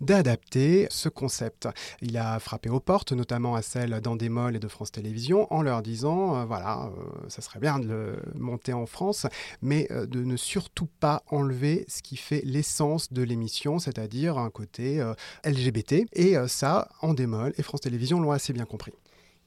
d'adapter 0.00 0.86
ce 0.90 1.08
concept. 1.08 1.68
Il 2.02 2.16
a 2.16 2.38
frappé 2.38 2.68
aux 2.68 2.80
portes, 2.80 3.12
notamment 3.12 3.54
à 3.54 3.62
celles 3.62 4.00
d'Andemol 4.00 4.56
et 4.56 4.58
de 4.58 4.68
France 4.68 4.92
Télévisions, 4.92 5.52
en 5.52 5.62
leur 5.62 5.82
disant, 5.82 6.36
euh, 6.36 6.44
voilà, 6.44 6.90
euh, 6.96 7.28
ça 7.28 7.42
serait 7.42 7.60
bien 7.60 7.78
de 7.78 7.86
le 7.86 8.22
monter 8.34 8.72
en 8.72 8.86
France, 8.86 9.26
mais 9.62 9.88
euh, 9.90 10.06
de 10.06 10.22
ne 10.24 10.36
surtout 10.36 10.88
pas 11.00 11.22
enlever 11.28 11.84
ce 11.88 12.02
qui 12.02 12.16
fait 12.16 12.42
l'essence 12.44 13.12
de 13.12 13.22
l'émission, 13.22 13.78
c'est-à-dire 13.78 14.38
un 14.38 14.50
côté 14.50 15.04
LGBT. 15.44 16.06
Et 16.12 16.36
ça, 16.46 16.88
Andemol 17.02 17.52
et 17.56 17.62
France 17.62 17.82
Télévisions 17.82 18.20
l'ont 18.20 18.32
assez 18.32 18.52
bien 18.52 18.64
compris. 18.64 18.92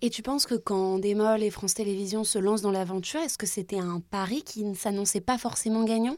Et 0.04 0.10
tu 0.10 0.24
penses 0.24 0.48
que 0.48 0.56
quand 0.56 0.98
Démol 0.98 1.44
et 1.44 1.52
France 1.52 1.76
Télévisions 1.76 2.24
se 2.24 2.40
lancent 2.40 2.64
dans 2.64 2.72
l'aventure, 2.72 3.20
est-ce 3.20 3.38
que 3.38 3.46
c'était 3.46 3.78
un 3.78 4.00
pari 4.00 4.42
qui 4.42 4.64
ne 4.64 4.74
s'annonçait 4.74 5.22
pas 5.22 5.38
forcément 5.38 5.84
gagnant? 5.84 6.18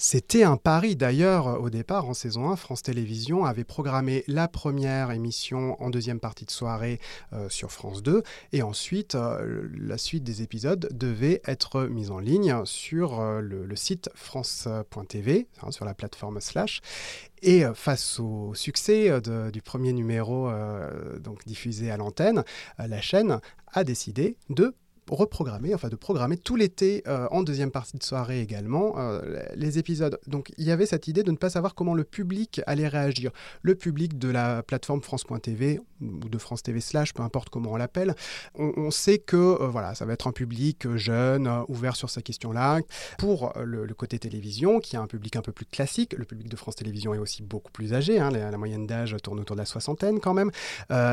C'était 0.00 0.44
un 0.44 0.56
pari. 0.56 0.94
D'ailleurs, 0.94 1.60
au 1.60 1.70
départ, 1.70 2.08
en 2.08 2.14
saison 2.14 2.50
1, 2.50 2.56
France 2.56 2.82
Télévisions 2.84 3.44
avait 3.44 3.64
programmé 3.64 4.22
la 4.28 4.46
première 4.46 5.10
émission 5.10 5.76
en 5.82 5.90
deuxième 5.90 6.20
partie 6.20 6.44
de 6.44 6.52
soirée 6.52 7.00
euh, 7.32 7.48
sur 7.48 7.72
France 7.72 8.00
2. 8.04 8.22
Et 8.52 8.62
ensuite, 8.62 9.16
euh, 9.16 9.68
la 9.76 9.98
suite 9.98 10.22
des 10.22 10.40
épisodes 10.42 10.88
devait 10.92 11.42
être 11.46 11.82
mise 11.86 12.12
en 12.12 12.20
ligne 12.20 12.64
sur 12.64 13.18
euh, 13.18 13.40
le, 13.40 13.74
site 13.74 14.08
france.tv, 14.14 15.48
hein, 15.62 15.72
sur 15.72 15.84
la 15.84 15.94
plateforme 15.94 16.40
Slash. 16.40 16.80
Et 17.42 17.64
face 17.74 18.20
au 18.20 18.54
succès 18.54 19.20
du 19.52 19.62
premier 19.62 19.92
numéro 19.92 20.50
donc 21.20 21.46
diffusé 21.46 21.88
à 21.88 21.96
l'antenne, 21.96 22.42
la 22.78 23.00
chaîne 23.00 23.40
a 23.72 23.84
décidé 23.84 24.36
de 24.50 24.74
reprogrammer, 25.10 25.74
enfin 25.74 25.88
de 25.88 25.96
programmer 25.96 26.36
tout 26.36 26.56
l'été 26.56 27.02
euh, 27.06 27.26
en 27.30 27.42
deuxième 27.42 27.70
partie 27.70 27.96
de 27.96 28.02
soirée 28.02 28.40
également 28.40 28.94
euh, 28.98 29.42
les 29.54 29.78
épisodes. 29.78 30.18
Donc 30.26 30.52
il 30.58 30.64
y 30.64 30.70
avait 30.70 30.86
cette 30.86 31.08
idée 31.08 31.22
de 31.22 31.30
ne 31.30 31.36
pas 31.36 31.50
savoir 31.50 31.74
comment 31.74 31.94
le 31.94 32.04
public 32.04 32.60
allait 32.66 32.88
réagir. 32.88 33.30
Le 33.62 33.74
public 33.74 34.18
de 34.18 34.28
la 34.28 34.62
plateforme 34.62 35.02
France.tv 35.02 35.80
ou 36.00 36.28
de 36.28 36.38
France 36.38 36.62
TV 36.62 36.80
slash, 36.80 37.12
peu 37.14 37.22
importe 37.22 37.48
comment 37.48 37.72
on 37.72 37.76
l'appelle, 37.76 38.14
on, 38.54 38.90
sait 38.90 39.18
que 39.18 39.36
euh, 39.36 39.68
voilà, 39.68 39.94
ça 39.94 40.04
va 40.04 40.12
être 40.12 40.26
un 40.26 40.32
public 40.32 40.96
jeune, 40.96 41.50
ouvert 41.68 41.96
sur 41.96 42.10
ces 42.10 42.22
questions-là. 42.22 42.80
Pour 43.18 43.52
le, 43.56 43.86
côté 43.94 44.18
télévision, 44.18 44.78
qui 44.78 44.96
a 44.96 45.00
un 45.00 45.06
public 45.06 45.36
un 45.36 45.42
peu 45.42 45.52
plus 45.52 45.66
classique, 45.66 46.14
le 46.16 46.24
public 46.24 46.48
de 46.48 46.56
France 46.56 46.76
Télévisions 46.76 47.14
est 47.14 47.18
aussi 47.18 47.42
beaucoup 47.42 47.72
plus 47.72 47.94
âgé, 47.94 48.20
hein, 48.20 48.30
la, 48.30 48.56
moyenne 48.58 48.86
d'âge 48.86 49.16
tourne 49.22 49.40
autour 49.40 49.56
de 49.56 49.60
la 49.60 49.66
soixantaine 49.66 50.20
quand 50.20 50.34
même, 50.34 50.50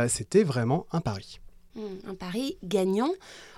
c'était 0.07 0.43
vraiment 0.43 0.85
un 0.91 1.01
pari. 1.01 1.39
Hmm, 1.75 2.09
un 2.09 2.15
pari 2.15 2.57
gagnant. 2.63 3.11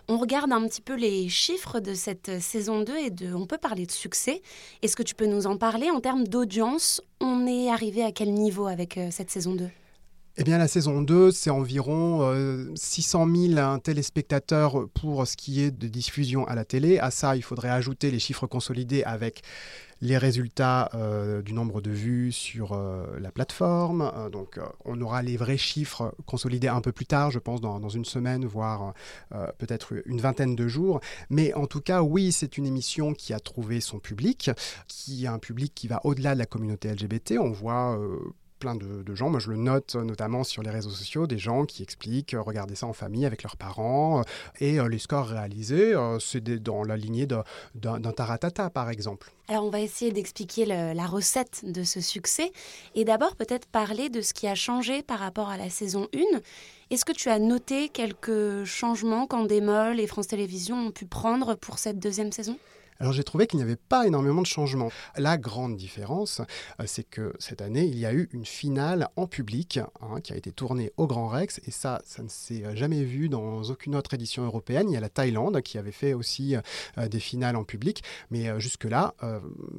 On 0.07 0.17
regarde 0.17 0.51
un 0.51 0.67
petit 0.67 0.81
peu 0.81 0.95
les 0.95 1.29
chiffres 1.29 1.79
de 1.79 1.93
cette 1.93 2.41
saison 2.41 2.81
2 2.81 2.97
et 2.97 3.12
on 3.33 3.45
peut 3.45 3.59
parler 3.59 3.86
de 3.86 3.91
succès. 3.91 4.41
Est-ce 4.81 4.95
que 4.95 5.03
tu 5.03 5.13
peux 5.13 5.27
nous 5.27 5.45
en 5.45 5.57
parler 5.57 5.91
en 5.91 6.00
termes 6.00 6.27
d'audience? 6.27 7.00
On 7.21 7.45
est 7.45 7.69
arrivé 7.69 8.03
à 8.03 8.12
quel 8.12 8.33
niveau 8.33 8.65
avec 8.65 8.97
euh, 8.97 9.09
cette 9.12 9.29
saison 9.29 9.53
2 9.53 9.69
eh 10.39 10.43
bien, 10.43 10.59
la 10.59 10.67
saison 10.67 11.01
2, 11.01 11.31
c'est 11.31 11.50
environ 11.50 12.31
600 12.75 13.27
euh, 13.27 13.55
000 13.55 13.77
téléspectateurs 13.79 14.88
pour 14.93 15.25
ce 15.25 15.36
qui 15.36 15.63
est 15.63 15.71
de 15.71 15.88
diffusion 15.88 16.45
à 16.45 16.53
la 16.53 16.63
télé. 16.63 17.00
À 17.00 17.09
ça, 17.09 17.36
il 17.36 17.41
faudrait 17.41 17.71
ajouter 17.71 18.12
les 18.12 18.19
chiffres 18.19 18.45
consolidés 18.45 19.01
avec 19.01 19.41
les 20.01 20.17
résultats 20.17 20.89
euh, 20.93 21.41
du 21.41 21.53
nombre 21.53 21.81
de 21.81 21.91
vues 21.91 22.31
sur 22.31 22.73
euh, 22.73 23.05
la 23.19 23.31
plateforme. 23.31 24.11
Euh, 24.15 24.29
donc 24.29 24.59
on 24.85 24.99
aura 25.01 25.21
les 25.21 25.37
vrais 25.37 25.57
chiffres 25.57 26.13
consolidés 26.25 26.67
un 26.67 26.81
peu 26.81 26.91
plus 26.91 27.05
tard, 27.05 27.31
je 27.31 27.39
pense 27.39 27.61
dans, 27.61 27.89
une 27.89 28.05
semaine, 28.05 28.45
voire 28.45 28.93
peut-être 29.57 29.93
une 30.05 30.19
vingtaine 30.19 30.55
de 30.55 30.67
jours. 30.67 30.99
Mais 31.29 31.53
en 31.53 31.67
tout 31.67 31.79
cas, 31.79 32.01
oui, 32.01 32.31
c'est 32.31 32.57
une 32.57 32.65
émission 32.65 33.13
qui 33.13 33.33
a 33.33 33.39
trouvé 33.39 33.79
son 33.79 33.99
public, 33.99 34.51
qui 34.87 35.25
a 35.25 35.33
un 35.33 35.39
public 35.39 35.73
qui 35.73 35.87
va 35.87 36.01
au-delà 36.03 36.33
de 36.33 36.39
la 36.39 36.45
communauté 36.45 36.91
LGBT. 36.91 37.35
On 37.39 37.51
voit 37.51 37.97
plein 38.57 38.75
de, 38.75 39.15
gens. 39.15 39.29
Moi, 39.29 39.39
je 39.39 39.49
le 39.49 39.57
note 39.57 39.95
notamment 39.95 40.43
sur 40.43 40.63
les 40.63 40.69
réseaux 40.69 40.89
sociaux, 40.89 41.27
des 41.27 41.37
gens 41.37 41.65
qui 41.65 41.83
expliquent 41.83 42.33
euh, 42.33 42.41
regarder 42.41 42.75
ça 42.75 42.87
en 42.87 42.93
famille 42.93 43.25
avec 43.25 43.43
leurs 43.43 43.57
parents. 43.57 44.19
Euh, 44.19 44.23
et 44.59 44.79
euh, 44.79 44.87
les 44.87 44.99
scores 44.99 45.27
réalisés, 45.27 45.93
c'est 46.19 46.43
dans 46.43 46.83
la 46.83 46.97
lignée 46.97 47.27
d'un 47.75 48.11
taratata, 48.11 48.69
par 48.69 48.89
exemple. 48.89 49.31
Alors, 49.47 49.65
on 49.65 49.69
va 49.69 49.79
essayer 49.79 50.11
d'expliquer 50.11 50.65
la 50.65 51.05
recette 51.05 51.61
de 51.63 51.83
ce 51.83 52.01
succès. 52.01 52.51
Et 52.95 53.05
d'abord, 53.05 53.35
peut-être 53.35 53.65
parler 53.67 54.09
de 54.09 54.21
ce 54.21 54.33
qui 54.33 54.47
a 54.47 54.55
changé 54.55 55.03
par 55.03 55.19
rapport 55.19 55.49
à 55.49 55.57
la 55.57 55.69
saison 55.69 56.07
1. 56.13 56.39
Est-ce 56.89 57.05
que 57.05 57.13
tu 57.13 57.29
as 57.29 57.39
noté 57.39 57.89
quelques 57.89 58.63
changements 58.65 59.27
qu'Andemol 59.27 59.99
et 59.99 60.07
France 60.07 60.27
Télévisions 60.27 60.87
ont 60.87 60.91
pu 60.91 61.05
prendre 61.05 61.55
pour 61.55 61.79
cette 61.79 61.99
deuxième 61.99 62.31
saison? 62.31 62.57
Alors 62.99 63.13
j'ai 63.13 63.23
trouvé 63.23 63.47
qu'il 63.47 63.57
n'y 63.57 63.63
avait 63.63 63.75
pas 63.75 64.07
énormément 64.07 64.41
de 64.41 64.47
changements. 64.47 64.89
La 65.17 65.37
grande 65.37 65.75
différence, 65.75 66.41
euh, 66.79 66.83
c'est 66.87 67.03
que 67.03 67.33
cette 67.39 67.61
année, 67.61 67.85
il 67.85 67.97
y 67.97 68.05
a 68.05 68.13
eu 68.13 68.29
une 68.31 68.45
finale 68.45 69.09
en 69.15 69.27
public 69.27 69.79
hein, 70.01 70.19
qui 70.21 70.33
a 70.33 70.35
été 70.35 70.51
tournée 70.51 70.91
au 70.97 71.07
Grand 71.07 71.27
Rex, 71.27 71.61
et 71.67 71.71
ça, 71.71 72.01
ça 72.05 72.23
ne 72.23 72.29
s'est 72.29 72.65
euh, 72.65 72.75
jamais 72.75 73.03
vu 73.03 73.29
dans 73.29 73.63
aucune 73.63 73.95
autre 73.95 74.13
édition 74.13 74.43
européenne. 74.43 74.89
Il 74.89 74.93
y 74.93 74.97
a 74.97 75.01
la 75.01 75.09
Thaïlande 75.09 75.61
qui 75.61 75.77
avait 75.77 75.91
fait 75.91 76.13
aussi 76.13 76.55
euh, 76.55 77.07
des 77.07 77.19
finales 77.19 77.55
en 77.55 77.63
public, 77.63 78.03
mais 78.31 78.59
jusque-là, 78.59 79.13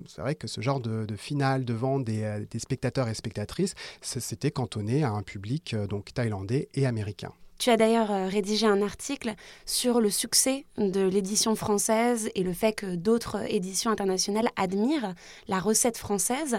c'est 0.07 0.21
vrai 0.21 0.35
que 0.35 0.47
ce 0.47 0.61
genre 0.61 0.81
de, 0.81 1.07
finale 1.17 1.65
devant 1.65 1.99
des, 1.99 2.47
des, 2.51 2.59
spectateurs 2.59 3.09
et 3.09 3.15
spectatrices, 3.15 3.75
c'était 4.01 4.51
cantonné 4.51 5.05
à 5.05 5.11
un 5.11 5.23
public 5.23 5.75
donc 5.89 6.13
thaïlandais 6.15 6.69
et 6.75 6.87
américain. 6.87 7.33
Tu 7.59 7.71
as 7.71 7.77
d'ailleurs 7.77 8.13
euh, 8.13 8.29
rédigé 8.29 8.67
un 8.69 8.83
article 8.83 9.35
sur 9.67 10.01
le 10.01 10.11
succès 10.11 10.65
de 10.77 11.01
l'édition 11.09 11.57
française 11.57 12.31
et 12.37 12.45
le 12.45 12.53
fait 12.53 12.73
que 12.73 12.95
d'autres 12.95 13.39
éditions 13.53 13.91
internationales 13.91 14.49
admirent 14.55 15.15
la 15.49 15.59
recette 15.59 15.99
française. 15.99 16.59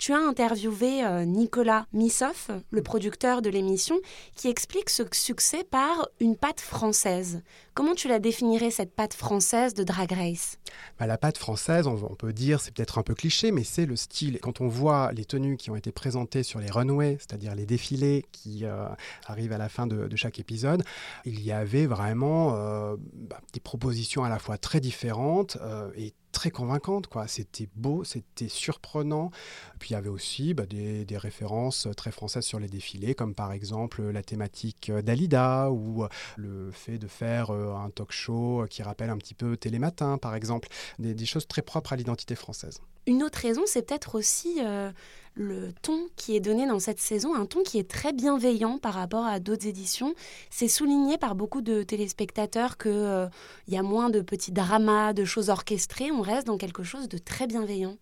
Tu 0.00 0.14
as 0.14 0.18
interviewé 0.18 1.04
euh, 1.04 1.26
Nicolas 1.26 1.84
Missoff, 1.92 2.50
le 2.70 2.82
producteur 2.82 3.42
de 3.42 3.50
l'émission, 3.50 3.96
qui 4.34 4.48
explique 4.48 4.88
ce 4.88 5.02
succès 5.12 5.62
par 5.62 6.08
une 6.20 6.36
pâte 6.36 6.62
française. 6.62 7.42
Comment 7.74 7.94
tu 7.94 8.08
la 8.08 8.18
définirais, 8.18 8.70
cette 8.70 8.94
pâte 8.94 9.12
française 9.12 9.74
de 9.74 9.84
Drag 9.84 10.10
Race? 10.10 10.56
Bah, 10.98 11.06
La 11.06 11.18
pâte 11.18 11.36
française, 11.36 11.86
on, 11.86 12.14
peut 12.14 12.32
dire, 12.32 12.62
c'est 12.62 12.72
peut-être 12.72 12.96
un 12.96 13.02
peu 13.02 13.12
cliché, 13.14 13.52
mais 13.52 13.62
c'est 13.62 13.84
le 13.84 13.94
style. 13.94 14.38
Quand 14.40 14.62
on 14.62 14.68
voit 14.68 15.12
les 15.12 15.26
tenues 15.26 15.58
qui 15.58 15.70
ont 15.70 15.76
été 15.76 15.92
présentées 15.92 16.44
sur 16.44 16.60
les 16.60 16.70
runways, 16.70 17.18
c'est-à-dire 17.18 17.54
les 17.54 17.66
défilés 17.66 18.24
qui 18.32 18.64
euh, 18.64 18.86
arrivent 19.26 19.52
à 19.52 19.58
la 19.58 19.68
fin 19.68 19.86
de, 19.86 20.08
chaque 20.16 20.38
épisode, 20.38 20.82
il 21.26 21.42
y 21.42 21.52
avait 21.52 21.84
vraiment 21.84 22.54
euh, 22.54 22.96
bah, 23.12 23.42
des 23.52 23.60
propositions 23.60 24.24
à 24.24 24.30
la 24.30 24.38
fois 24.38 24.56
très 24.56 24.80
différentes 24.80 25.58
et 25.94 26.14
très 26.32 26.50
convaincante. 26.50 27.06
Quoi. 27.06 27.26
C'était 27.26 27.68
beau, 27.74 28.04
c'était 28.04 28.48
surprenant. 28.48 29.30
Puis 29.78 29.90
il 29.90 29.92
y 29.94 29.96
avait 29.96 30.08
aussi 30.08 30.54
bah, 30.54 30.66
des, 30.66 31.06
références 31.16 31.88
très 31.96 32.10
françaises 32.10 32.44
sur 32.44 32.58
les 32.58 32.68
défilés, 32.68 33.14
comme 33.14 33.34
par 33.34 33.52
exemple 33.52 34.02
la 34.02 34.22
thématique 34.22 34.90
d'Alida 34.90 35.70
ou 35.70 36.06
le 36.36 36.70
fait 36.70 36.98
de 36.98 37.08
faire 37.08 37.50
euh, 37.50 37.74
un 37.74 37.90
talk 37.90 38.12
show 38.12 38.64
qui 38.70 38.82
rappelle 38.82 39.10
un 39.10 39.18
petit 39.18 39.34
peu 39.34 39.56
Télématin, 39.56 40.18
par 40.18 40.34
exemple. 40.34 40.68
des 40.98 41.26
choses 41.26 41.46
très 41.46 41.62
propres 41.62 41.92
à 41.92 41.96
l'identité 41.96 42.34
française. 42.34 42.80
Une 43.06 43.22
autre 43.22 43.38
raison, 43.40 43.62
c'est 43.66 43.82
peut-être 43.82 44.14
aussi 44.14 44.58
euh, 44.60 44.92
le 45.34 45.72
ton 45.82 46.08
qui 46.16 46.36
est 46.36 46.40
donné 46.40 46.66
dans 46.66 46.78
cette 46.78 47.00
saison, 47.00 47.34
un 47.34 47.46
ton 47.46 47.62
qui 47.62 47.78
est 47.78 47.88
très 47.88 48.12
bienveillant 48.12 48.78
par 48.78 48.94
rapport 48.94 49.24
à 49.24 49.40
d'autres 49.40 49.66
éditions. 49.66 50.14
C'est 50.50 50.68
souligné 50.68 51.18
par 51.18 51.34
beaucoup 51.34 51.62
de 51.62 51.82
téléspectateurs 51.82 52.78
qu'il 52.78 52.90
euh, 52.92 53.28
y 53.68 53.76
a 53.76 53.82
moins 53.82 54.10
de 54.10 54.20
petits 54.20 54.52
dramas, 54.52 55.12
de 55.12 55.24
choses 55.24 55.50
orchestrées. 55.50 56.10
On 56.10 56.20
reste 56.20 56.46
dans 56.46 56.58
quelque 56.58 56.82
chose 56.82 57.08
de 57.08 57.18
très 57.18 57.46
bienveillant. 57.46 57.96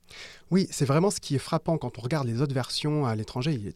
Oui, 0.51 0.67
c'est 0.71 0.85
vraiment 0.85 1.11
ce 1.11 1.21
qui 1.21 1.35
est 1.35 1.41
frappant 1.41 1.79
quand 1.79 1.99
on 1.99 2.03
regarde 2.03 2.27
les 2.27 2.41
autres 2.43 2.55
versions 2.55 3.07
à 3.07 3.15
l'étranger 3.15 3.75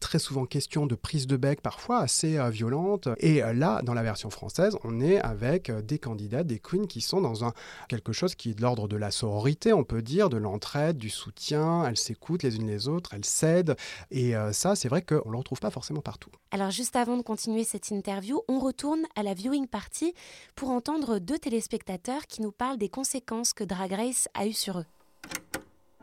très 0.00 0.18
souvent 0.18 0.46
question 0.46 0.86
de 0.86 0.94
prise 0.94 1.26
de 1.26 1.36
bec 1.36 1.60
parfois 1.60 1.98
assez 1.98 2.38
euh, 2.38 2.50
violente. 2.50 3.08
Et 3.18 3.42
euh, 3.42 3.52
là, 3.52 3.80
dans 3.82 3.94
la 3.94 4.02
version 4.02 4.30
française, 4.30 4.76
on 4.84 5.00
est 5.00 5.20
avec 5.20 5.70
euh, 5.70 5.82
des 5.82 5.98
candidats, 5.98 6.44
des 6.44 6.58
queens 6.58 6.86
qui 6.86 7.00
sont 7.00 7.20
dans 7.20 7.44
un, 7.44 7.52
quelque 7.88 8.12
chose 8.12 8.34
qui 8.34 8.50
est 8.50 8.54
de 8.54 8.62
l'ordre 8.62 8.88
de 8.88 8.96
la 8.96 9.10
sororité, 9.10 9.72
on 9.72 9.84
peut 9.84 10.02
dire, 10.02 10.28
de 10.28 10.36
l'entraide, 10.36 10.98
du 10.98 11.10
soutien. 11.10 11.84
Elles 11.86 11.96
s'écoutent 11.96 12.42
les 12.42 12.56
unes 12.56 12.66
les 12.66 12.88
autres, 12.88 13.14
elles 13.14 13.24
s'aident. 13.24 13.76
Et 14.10 14.34
ça, 14.52 14.74
c'est 14.74 14.88
vrai 14.88 15.02
qu'on 15.02 15.26
ne 15.26 15.32
le 15.32 15.38
retrouve 15.38 15.60
pas 15.60 15.70
forcément 15.70 16.00
partout. 16.00 16.30
Alors 16.50 16.70
juste 16.70 16.96
avant 16.96 17.16
de 17.16 17.22
continuer 17.22 17.64
cette 17.64 17.90
interview, 17.90 18.42
on 18.48 18.58
retourne 18.58 19.02
à 19.16 19.22
la 19.22 19.34
viewing 19.34 19.66
party 19.66 20.14
pour 20.54 20.70
entendre 20.70 21.18
deux 21.18 21.38
téléspectateurs 21.38 22.26
qui 22.26 22.42
nous 22.42 22.52
parlent 22.52 22.78
des 22.78 22.88
conséquences 22.88 23.52
que 23.52 23.64
Drag 23.64 23.92
Race 23.92 24.28
a 24.34 24.46
eues 24.46 24.52
sur 24.52 24.78
eux. 24.78 24.86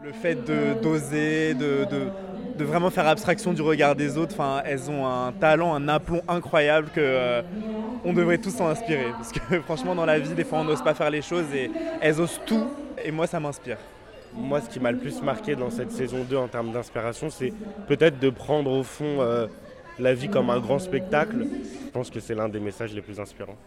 Le 0.02 0.14
fait 0.14 0.36
de 0.36 0.82
d'oser, 0.82 1.54
de, 1.54 1.86
de, 2.60 2.66
vraiment 2.66 2.90
faire 2.90 3.08
abstraction 3.08 3.54
du 3.54 3.62
regard 3.62 3.96
des 3.96 4.18
autres, 4.18 4.36
elles 4.66 4.90
ont 4.90 5.08
un 5.08 5.32
talent, 5.32 5.74
un 5.74 5.88
aplomb 5.88 6.22
incroyable 6.28 6.90
que 6.94 7.00
euh, 7.00 7.42
on 8.04 8.14
devrait 8.14 8.38
tous 8.38 8.52
s'en 8.52 8.68
inspirer. 8.68 9.12
Parce 9.12 9.32
que 9.32 9.60
franchement, 9.66 9.96
dans 9.96 10.06
la 10.06 10.20
vie, 10.20 10.34
des 10.34 10.44
fois, 10.44 10.60
on 10.60 10.64
n'ose 10.64 10.84
pas 10.84 10.94
faire 10.94 11.10
les 11.10 11.22
choses 11.22 11.54
et 11.54 11.72
elles 12.02 12.20
osent 12.20 12.40
tout. 12.46 12.68
Et 13.04 13.12
moi, 13.12 13.28
ça 13.28 13.40
m'inspire. 13.40 13.78
Moi, 14.34 14.62
ce 14.62 14.70
qui 14.70 14.80
m'a 14.80 14.92
le 14.92 14.98
plus 14.98 15.22
marqué 15.22 15.56
dans 15.56 15.70
cette 15.70 15.92
saison 15.92 16.24
2 16.30 16.38
en 16.38 16.48
termes 16.48 16.72
d'inspiration, 16.72 17.30
c'est 17.30 17.54
peut-être 17.88 18.20
de 18.20 18.30
prendre 18.30 18.72
au 18.72 18.84
fond 18.84 19.22
euh, 19.22 19.48
la 19.98 20.14
vie 20.14 20.30
comme 20.30 20.50
un 20.50 20.60
grand 20.60 20.80
spectacle. 20.80 21.48
Je 21.86 21.92
pense 21.92 22.10
que 22.10 22.20
c'est 22.20 22.36
l'un 22.36 22.50
des 22.50 22.60
messages 22.60 22.94
les 22.94 23.02
plus 23.02 23.20
inspirants. 23.20 23.58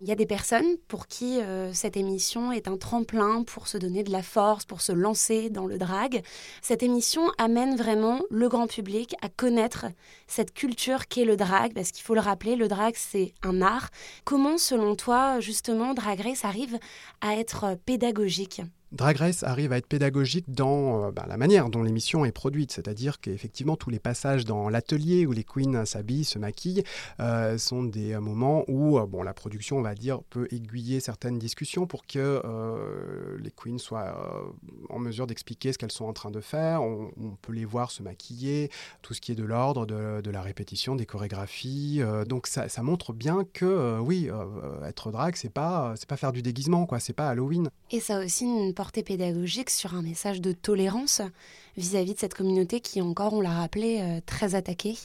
Il 0.00 0.08
y 0.08 0.12
a 0.12 0.16
des 0.16 0.26
personnes 0.26 0.76
pour 0.88 1.06
qui 1.06 1.40
euh, 1.40 1.72
cette 1.72 1.96
émission 1.96 2.50
est 2.50 2.66
un 2.66 2.76
tremplin 2.76 3.44
pour 3.44 3.68
se 3.68 3.78
donner 3.78 4.02
de 4.02 4.10
la 4.10 4.22
force, 4.22 4.64
pour 4.64 4.80
se 4.80 4.90
lancer 4.90 5.50
dans 5.50 5.66
le 5.66 5.78
drag. 5.78 6.22
Cette 6.62 6.82
émission 6.82 7.30
amène 7.38 7.76
vraiment 7.76 8.20
le 8.28 8.48
grand 8.48 8.66
public 8.66 9.14
à 9.22 9.28
connaître 9.28 9.86
cette 10.26 10.52
culture 10.52 11.06
qu'est 11.06 11.24
le 11.24 11.36
drag, 11.36 11.74
parce 11.74 11.92
qu'il 11.92 12.02
faut 12.02 12.14
le 12.14 12.20
rappeler, 12.20 12.56
le 12.56 12.66
drag 12.66 12.94
c'est 12.96 13.34
un 13.42 13.62
art. 13.62 13.90
Comment 14.24 14.58
selon 14.58 14.96
toi 14.96 15.38
justement 15.38 15.94
Drag 15.94 16.20
Race 16.20 16.44
arrive 16.44 16.78
à 17.20 17.36
être 17.36 17.78
pédagogique? 17.86 18.62
Drag 18.94 19.16
Race 19.16 19.42
arrive 19.42 19.72
à 19.72 19.78
être 19.78 19.88
pédagogique 19.88 20.44
dans 20.52 21.06
euh, 21.06 21.10
bah, 21.10 21.24
la 21.28 21.36
manière 21.36 21.68
dont 21.68 21.82
l'émission 21.82 22.24
est 22.24 22.30
produite, 22.30 22.70
c'est-à-dire 22.70 23.20
qu'effectivement 23.20 23.74
tous 23.74 23.90
les 23.90 23.98
passages 23.98 24.44
dans 24.44 24.68
l'atelier 24.68 25.26
où 25.26 25.32
les 25.32 25.42
queens 25.42 25.84
s'habillent, 25.84 26.24
se 26.24 26.38
maquillent, 26.38 26.84
euh, 27.18 27.58
sont 27.58 27.82
des 27.82 28.16
moments 28.18 28.62
où 28.68 29.00
euh, 29.00 29.06
bon, 29.06 29.24
la 29.24 29.34
production, 29.34 29.78
on 29.78 29.82
va 29.82 29.96
dire, 29.96 30.22
peut 30.30 30.46
aiguiller 30.52 31.00
certaines 31.00 31.40
discussions 31.40 31.88
pour 31.88 32.06
que 32.06 32.40
les 33.42 33.50
queens 33.50 33.78
soient 33.78 34.54
en 34.88 34.98
mesure 35.00 35.26
d'expliquer 35.26 35.72
ce 35.72 35.78
qu'elles 35.78 35.90
sont 35.90 36.04
en 36.04 36.12
train 36.12 36.30
de 36.30 36.40
faire. 36.40 36.82
On, 36.82 37.10
peut 37.42 37.52
les 37.52 37.64
voir 37.64 37.90
se 37.90 38.02
maquiller, 38.02 38.70
tout 39.02 39.12
ce 39.14 39.20
qui 39.20 39.32
est 39.32 39.34
de 39.34 39.44
l'ordre 39.44 39.86
de, 39.86 40.30
la 40.30 40.42
répétition, 40.42 40.94
des 40.94 41.06
chorégraphies. 41.06 42.00
donc 42.28 42.46
ça, 42.46 42.68
ça, 42.68 42.82
montre 42.82 43.12
bien 43.12 43.44
que 43.52 43.98
oui, 43.98 44.28
être 44.86 45.10
drag, 45.10 45.34
c'est 45.36 45.52
pas, 45.52 45.94
c'est 45.96 46.08
pas 46.08 46.16
faire 46.16 46.32
du 46.32 46.42
déguisement, 46.42 46.86
quoi. 46.86 47.00
C'est 47.00 47.12
pas 47.12 47.28
Halloween. 47.28 47.70
Et 47.90 48.00
ça 48.00 48.20
aussi 48.24 48.44
une 48.44 48.74
pédagogique 48.92 49.70
sur 49.70 49.94
un 49.94 50.02
message 50.02 50.40
de 50.40 50.52
tolérance 50.52 51.22
vis-à-vis 51.76 52.14
de 52.14 52.18
cette 52.18 52.34
communauté 52.34 52.80
qui 52.80 53.00
encore, 53.00 53.34
on 53.34 53.40
l'a 53.40 53.50
rappelé, 53.50 54.00
euh, 54.00 54.20
très 54.24 54.54
attaquée 54.54 54.96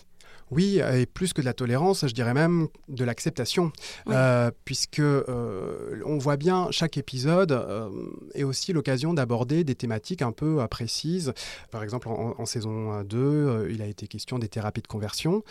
oui, 0.52 0.80
et 0.80 1.06
plus 1.06 1.34
que 1.34 1.42
de 1.42 1.46
la 1.46 1.54
tolérance, 1.54 2.08
je 2.08 2.14
dirais 2.14 2.34
même 2.34 2.68
de 2.88 3.04
l'acceptation, 3.04 3.72
euh, 4.08 4.52
puisque 4.66 5.00
euh, 5.00 6.02
on 6.06 6.18
voit 6.18 6.38
bien 6.38 6.68
chaque 6.72 6.98
épisode 6.98 7.52
euh, 7.52 7.90
est 8.34 8.44
aussi 8.44 8.74
l'occasion 8.74 9.14
d'aborder 9.14 9.64
des 9.64 9.76
thématiques 9.76 10.22
un 10.22 10.32
peu 10.32 10.66
précises. 10.70 11.34
Par 11.72 11.84
exemple, 11.84 12.08
en, 12.10 12.46
saison 12.46 13.04
2, 13.04 13.70
il 13.70 13.82
a 13.82 13.86
été 13.86 14.08
question 14.08 14.40
des 14.40 14.48
thérapies 14.48 14.82
de 14.82 14.88
conversion, 14.88 15.44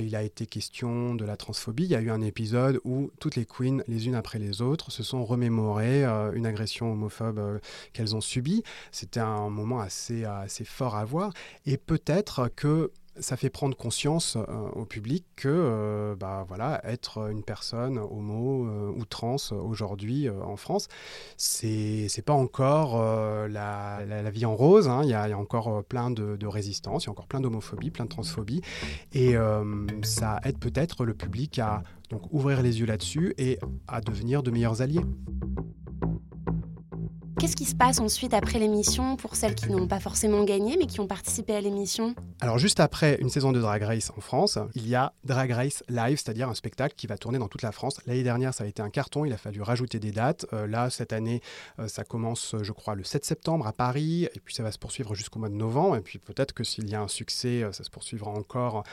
il 0.00 0.16
a 0.16 0.22
été 0.22 0.46
question 0.46 1.14
de 1.14 1.24
la 1.24 1.36
transphobie. 1.36 1.84
Il 1.84 1.90
y 1.90 1.94
a 1.94 2.00
eu 2.00 2.10
un 2.10 2.20
épisode 2.20 2.80
où 2.84 3.10
toutes 3.20 3.36
les 3.36 3.46
queens, 3.46 3.82
les 3.86 4.06
unes 4.06 4.14
après 4.14 4.38
les 4.38 4.60
autres, 4.60 4.90
se 4.90 5.02
sont 5.02 5.24
remémorées 5.24 6.04
une 6.34 6.46
agression 6.46 6.92
homophobe 6.92 7.60
qu'elles 7.92 8.16
ont 8.16 8.20
subie. 8.20 8.62
C'était 8.90 9.20
un 9.20 9.50
moment 9.50 9.80
assez, 9.80 10.24
assez 10.24 10.64
fort 10.64 10.96
à 10.96 11.04
voir, 11.04 11.32
et 11.66 11.76
peut-être 11.76 12.50
que 12.56 12.90
ça 13.18 13.36
fait 13.36 13.50
prendre 13.50 13.76
conscience 13.76 14.36
euh, 14.36 14.42
au 14.74 14.84
public 14.84 15.24
que 15.36 15.48
euh, 15.48 16.16
bah, 16.16 16.44
voilà, 16.48 16.80
être 16.84 17.30
une 17.30 17.42
personne 17.42 17.98
homo 17.98 18.66
euh, 18.66 18.92
ou 18.96 19.04
trans 19.04 19.36
aujourd'hui 19.52 20.28
en 20.28 20.56
France, 20.56 20.88
c'est 21.36 22.06
n'est 22.16 22.22
pas 22.22 22.32
encore 22.32 22.98
la, 23.48 24.00
la, 24.06 24.30
vie 24.30 24.44
en 24.44 24.54
rose. 24.54 24.88
Hein. 24.88 25.02
Il 25.04 25.10
y, 25.10 25.14
a 25.14 25.36
encore 25.36 25.84
plein 25.84 26.10
de, 26.10 26.36
de 26.36 26.46
résistance, 26.46 27.04
il 27.04 27.06
y 27.06 27.08
a 27.08 27.12
encore 27.12 27.26
plein 27.26 27.40
d'homophobie, 27.40 27.90
plein 27.90 28.04
de 28.04 28.10
transphobie. 28.10 28.62
Et 29.12 29.34
ça 30.02 30.40
aide 30.44 30.58
peut-être 30.58 31.04
le 31.04 31.14
public 31.14 31.58
à 31.58 31.82
donc, 32.10 32.22
ouvrir 32.32 32.62
les 32.62 32.80
yeux 32.80 32.86
là-dessus 32.86 33.34
et 33.38 33.58
à 33.88 34.00
devenir 34.00 34.42
de 34.42 34.50
meilleurs 34.50 34.82
alliés. 34.82 35.00
Qu'est-ce 37.42 37.56
qui 37.56 37.64
se 37.64 37.74
passe 37.74 37.98
ensuite 37.98 38.34
après 38.34 38.60
l'émission 38.60 39.16
pour 39.16 39.34
celles 39.34 39.56
qui 39.56 39.68
n'ont 39.68 39.88
pas 39.88 39.98
forcément 39.98 40.44
gagné 40.44 40.76
mais 40.78 40.86
qui 40.86 41.00
ont 41.00 41.08
participé 41.08 41.56
à 41.56 41.60
l'émission? 41.60 42.14
Alors 42.40 42.56
juste 42.56 42.78
après 42.78 43.18
une 43.20 43.30
saison 43.30 43.50
de 43.50 43.60
Drag 43.60 43.82
Race 43.82 44.12
en 44.16 44.20
France, 44.20 44.60
il 44.76 44.88
y 44.88 44.94
a 44.94 45.12
Drag 45.24 45.50
Race 45.50 45.82
Live, 45.88 46.20
c'est-à-dire 46.22 46.48
un 46.48 46.54
spectacle 46.54 46.94
qui 46.96 47.08
va 47.08 47.18
tourner 47.18 47.40
dans 47.40 47.48
toute 47.48 47.62
la 47.62 47.72
France. 47.72 48.00
L'année 48.06 48.22
dernière, 48.22 48.54
ça 48.54 48.62
a 48.62 48.68
été 48.68 48.80
un 48.80 48.90
carton, 48.90 49.24
il 49.24 49.32
a 49.32 49.36
fallu 49.36 49.60
rajouter 49.60 49.98
des 49.98 50.12
dates. 50.12 50.46
Euh, 50.52 50.68
là, 50.68 50.88
cette 50.88 51.12
année, 51.12 51.42
euh, 51.80 51.88
ça 51.88 52.04
commence, 52.04 52.54
je 52.62 52.70
crois, 52.70 52.94
le 52.94 53.02
7 53.02 53.24
septembre 53.24 53.66
à 53.66 53.72
Paris, 53.72 54.28
et 54.32 54.40
puis 54.44 54.54
ça 54.54 54.62
va 54.62 54.70
se 54.70 54.78
poursuivre 54.78 55.16
jusqu'au 55.16 55.40
mois 55.40 55.48
de 55.48 55.54
novembre, 55.54 55.96
et 55.96 56.00
puis 56.00 56.20
peut-être 56.20 56.52
que 56.52 56.62
s'il 56.62 56.88
y 56.88 56.94
a 56.94 57.00
un 57.00 57.08
succès, 57.08 57.64
euh, 57.64 57.72
ça 57.72 57.82
se 57.82 57.90
poursuivra 57.90 58.30
encore. 58.30 58.84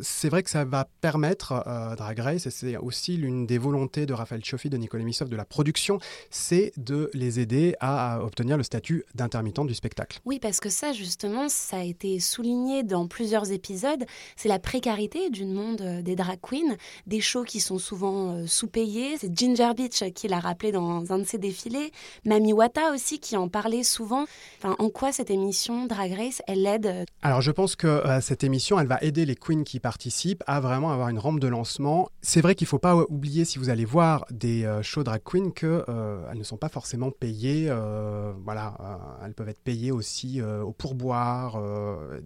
c'est 0.00 0.30
vrai 0.30 0.42
que 0.42 0.48
ça 0.48 0.64
va 0.64 0.88
permettre 1.02 1.64
Drag 1.98 2.18
Race, 2.18 2.46
et 2.46 2.50
c'est 2.50 2.78
aussi 2.78 3.18
l'une 3.18 3.46
des 3.46 3.58
volontés 3.58 4.06
de 4.06 4.14
Raphaël 4.14 4.42
Chioffi, 4.42 4.70
de 4.70 4.78
Nicolas 4.78 5.04
Missov, 5.04 5.28
de 5.28 5.36
la 5.36 5.44
production, 5.44 5.98
c'est 6.30 6.72
de 6.78 7.10
les 7.12 7.40
aider 7.40 7.74
à 7.78 7.89
à 7.96 8.24
obtenir 8.24 8.56
le 8.56 8.62
statut 8.62 9.04
d'intermittent 9.14 9.50
du 9.66 9.74
spectacle. 9.74 10.20
Oui, 10.24 10.38
parce 10.40 10.60
que 10.60 10.68
ça, 10.68 10.92
justement, 10.92 11.48
ça 11.48 11.78
a 11.78 11.82
été 11.82 12.20
souligné 12.20 12.82
dans 12.82 13.06
plusieurs 13.06 13.50
épisodes. 13.52 14.04
C'est 14.36 14.48
la 14.48 14.58
précarité 14.58 15.30
du 15.30 15.44
monde 15.44 15.80
euh, 15.80 16.02
des 16.02 16.16
drag 16.16 16.38
queens, 16.40 16.76
des 17.06 17.20
shows 17.20 17.44
qui 17.44 17.60
sont 17.60 17.78
souvent 17.78 18.34
euh, 18.34 18.46
sous-payés. 18.46 19.16
C'est 19.18 19.36
Ginger 19.36 19.72
Beach 19.76 20.02
qui 20.14 20.28
l'a 20.28 20.40
rappelé 20.40 20.72
dans 20.72 21.12
un 21.12 21.18
de 21.18 21.24
ses 21.24 21.38
défilés. 21.38 21.90
Mami 22.24 22.52
Wata 22.52 22.92
aussi 22.92 23.18
qui 23.18 23.36
en 23.36 23.48
parlait 23.48 23.82
souvent. 23.82 24.24
Enfin, 24.58 24.76
en 24.78 24.88
quoi 24.88 25.12
cette 25.12 25.30
émission 25.30 25.86
Drag 25.86 26.12
Race, 26.12 26.42
elle 26.46 26.66
aide 26.66 26.86
euh, 26.86 27.04
Alors, 27.22 27.40
je 27.40 27.50
pense 27.50 27.76
que 27.76 28.02
cette 28.20 28.44
émission, 28.44 28.78
elle 28.78 28.86
va 28.86 28.98
aider 29.02 29.26
les 29.26 29.34
queens 29.36 29.64
qui 29.64 29.80
participent 29.80 30.44
à 30.46 30.60
vraiment 30.60 30.92
avoir 30.92 31.08
une 31.08 31.18
rampe 31.18 31.40
de 31.40 31.48
lancement. 31.48 32.08
C'est 32.22 32.40
vrai 32.40 32.54
qu'il 32.54 32.66
ne 32.66 32.70
faut 32.70 32.78
pas 32.78 32.96
oublier, 33.08 33.44
si 33.44 33.58
vous 33.58 33.68
allez 33.68 33.84
voir 33.84 34.24
des 34.30 34.68
shows 34.82 35.02
drag 35.02 35.22
queens, 35.24 35.50
qu'elles 35.50 36.38
ne 36.38 36.42
sont 36.42 36.56
pas 36.56 36.68
forcément 36.68 37.10
payées 37.10 37.70
euh, 37.80 38.32
voilà, 38.44 38.74
euh, 38.80 39.24
elles 39.24 39.34
peuvent 39.34 39.48
être 39.48 39.62
payées 39.62 39.92
aussi 39.92 40.40
euh, 40.40 40.62
au 40.62 40.72
pourboire, 40.72 41.60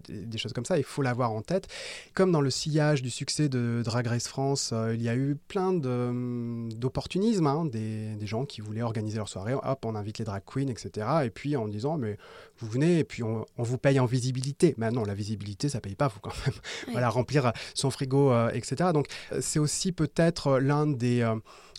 des, 0.07 0.37
choses 0.37 0.53
comme 0.53 0.65
ça. 0.65 0.77
Il 0.77 0.83
faut 0.83 1.01
l'avoir 1.01 1.31
en 1.31 1.41
tête. 1.41 1.67
Comme 2.13 2.31
dans 2.31 2.41
le 2.41 2.49
sillage 2.49 3.01
du 3.01 3.09
succès 3.09 3.49
de 3.49 3.81
Drag 3.83 4.07
Race 4.07 4.27
France, 4.27 4.73
il 4.93 5.01
y 5.01 5.09
a 5.09 5.15
eu 5.15 5.35
plein 5.47 5.73
d'opportunisme, 5.73 7.47
hein, 7.47 7.65
des, 7.65 8.15
des, 8.15 8.27
gens 8.27 8.45
qui 8.45 8.61
voulaient 8.61 8.81
organiser 8.81 9.17
leur 9.17 9.29
soirée. 9.29 9.53
Hop, 9.53 9.85
on 9.85 9.95
invite 9.95 10.19
les 10.19 10.25
drag 10.25 10.43
queens, 10.45 10.67
etc. 10.67 11.07
Et 11.23 11.29
puis 11.29 11.55
en 11.55 11.67
disant, 11.67 11.97
mais 11.97 12.17
vous 12.59 12.67
venez 12.67 12.99
et 12.99 13.03
puis 13.03 13.23
on, 13.23 13.45
vous 13.57 13.77
paye 13.77 13.99
en 13.99 14.05
visibilité. 14.05 14.75
Mais 14.77 14.91
non, 14.91 15.03
la 15.03 15.13
visibilité, 15.13 15.69
ça 15.69 15.81
paye 15.81 15.95
pas, 15.95 16.07
vous 16.07 16.19
quand 16.19 16.33
même. 16.45 16.55
Voilà, 16.91 17.09
remplir 17.09 17.53
son 17.73 17.89
frigo, 17.89 18.33
etc. 18.49 18.91
Donc 18.93 19.07
c'est 19.39 19.59
aussi 19.59 19.91
peut-être 19.91 20.59
l'un 20.59 20.87
des 20.87 21.25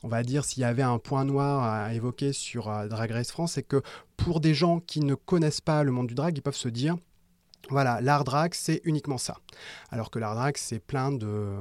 on 0.03 0.09
va 0.09 0.23
dire, 0.23 0.45
s'il 0.45 0.63
y 0.63 0.65
avait 0.65 0.83
un 0.83 0.99
point 0.99 1.25
noir 1.25 1.63
à 1.63 1.95
évoquer 1.95 2.33
sur 2.33 2.69
euh, 2.69 2.87
Drag 2.87 3.11
Race 3.11 3.31
France, 3.31 3.53
c'est 3.53 3.63
que 3.63 3.83
pour 4.17 4.41
des 4.41 4.55
gens 4.55 4.81
qui 4.81 5.01
ne 5.01 5.15
connaissent 5.15 5.61
pas 5.61 5.83
le 5.83 5.93
monde 5.93 6.09
du 6.09 6.15
drag, 6.15 6.37
ils 6.37 6.43
peuvent 6.43 6.55
se 6.55 6.69
dire, 6.69 6.97
voilà, 7.71 8.01
l'art 8.01 8.25
drag, 8.25 8.55
c'est 8.55 8.81
uniquement 8.85 9.19
ça. 9.19 9.39
Alors 9.91 10.11
que 10.11 10.19
l'art 10.19 10.35
drag, 10.35 10.57
c'est 10.57 10.79
plein 10.79 11.13
de, 11.13 11.57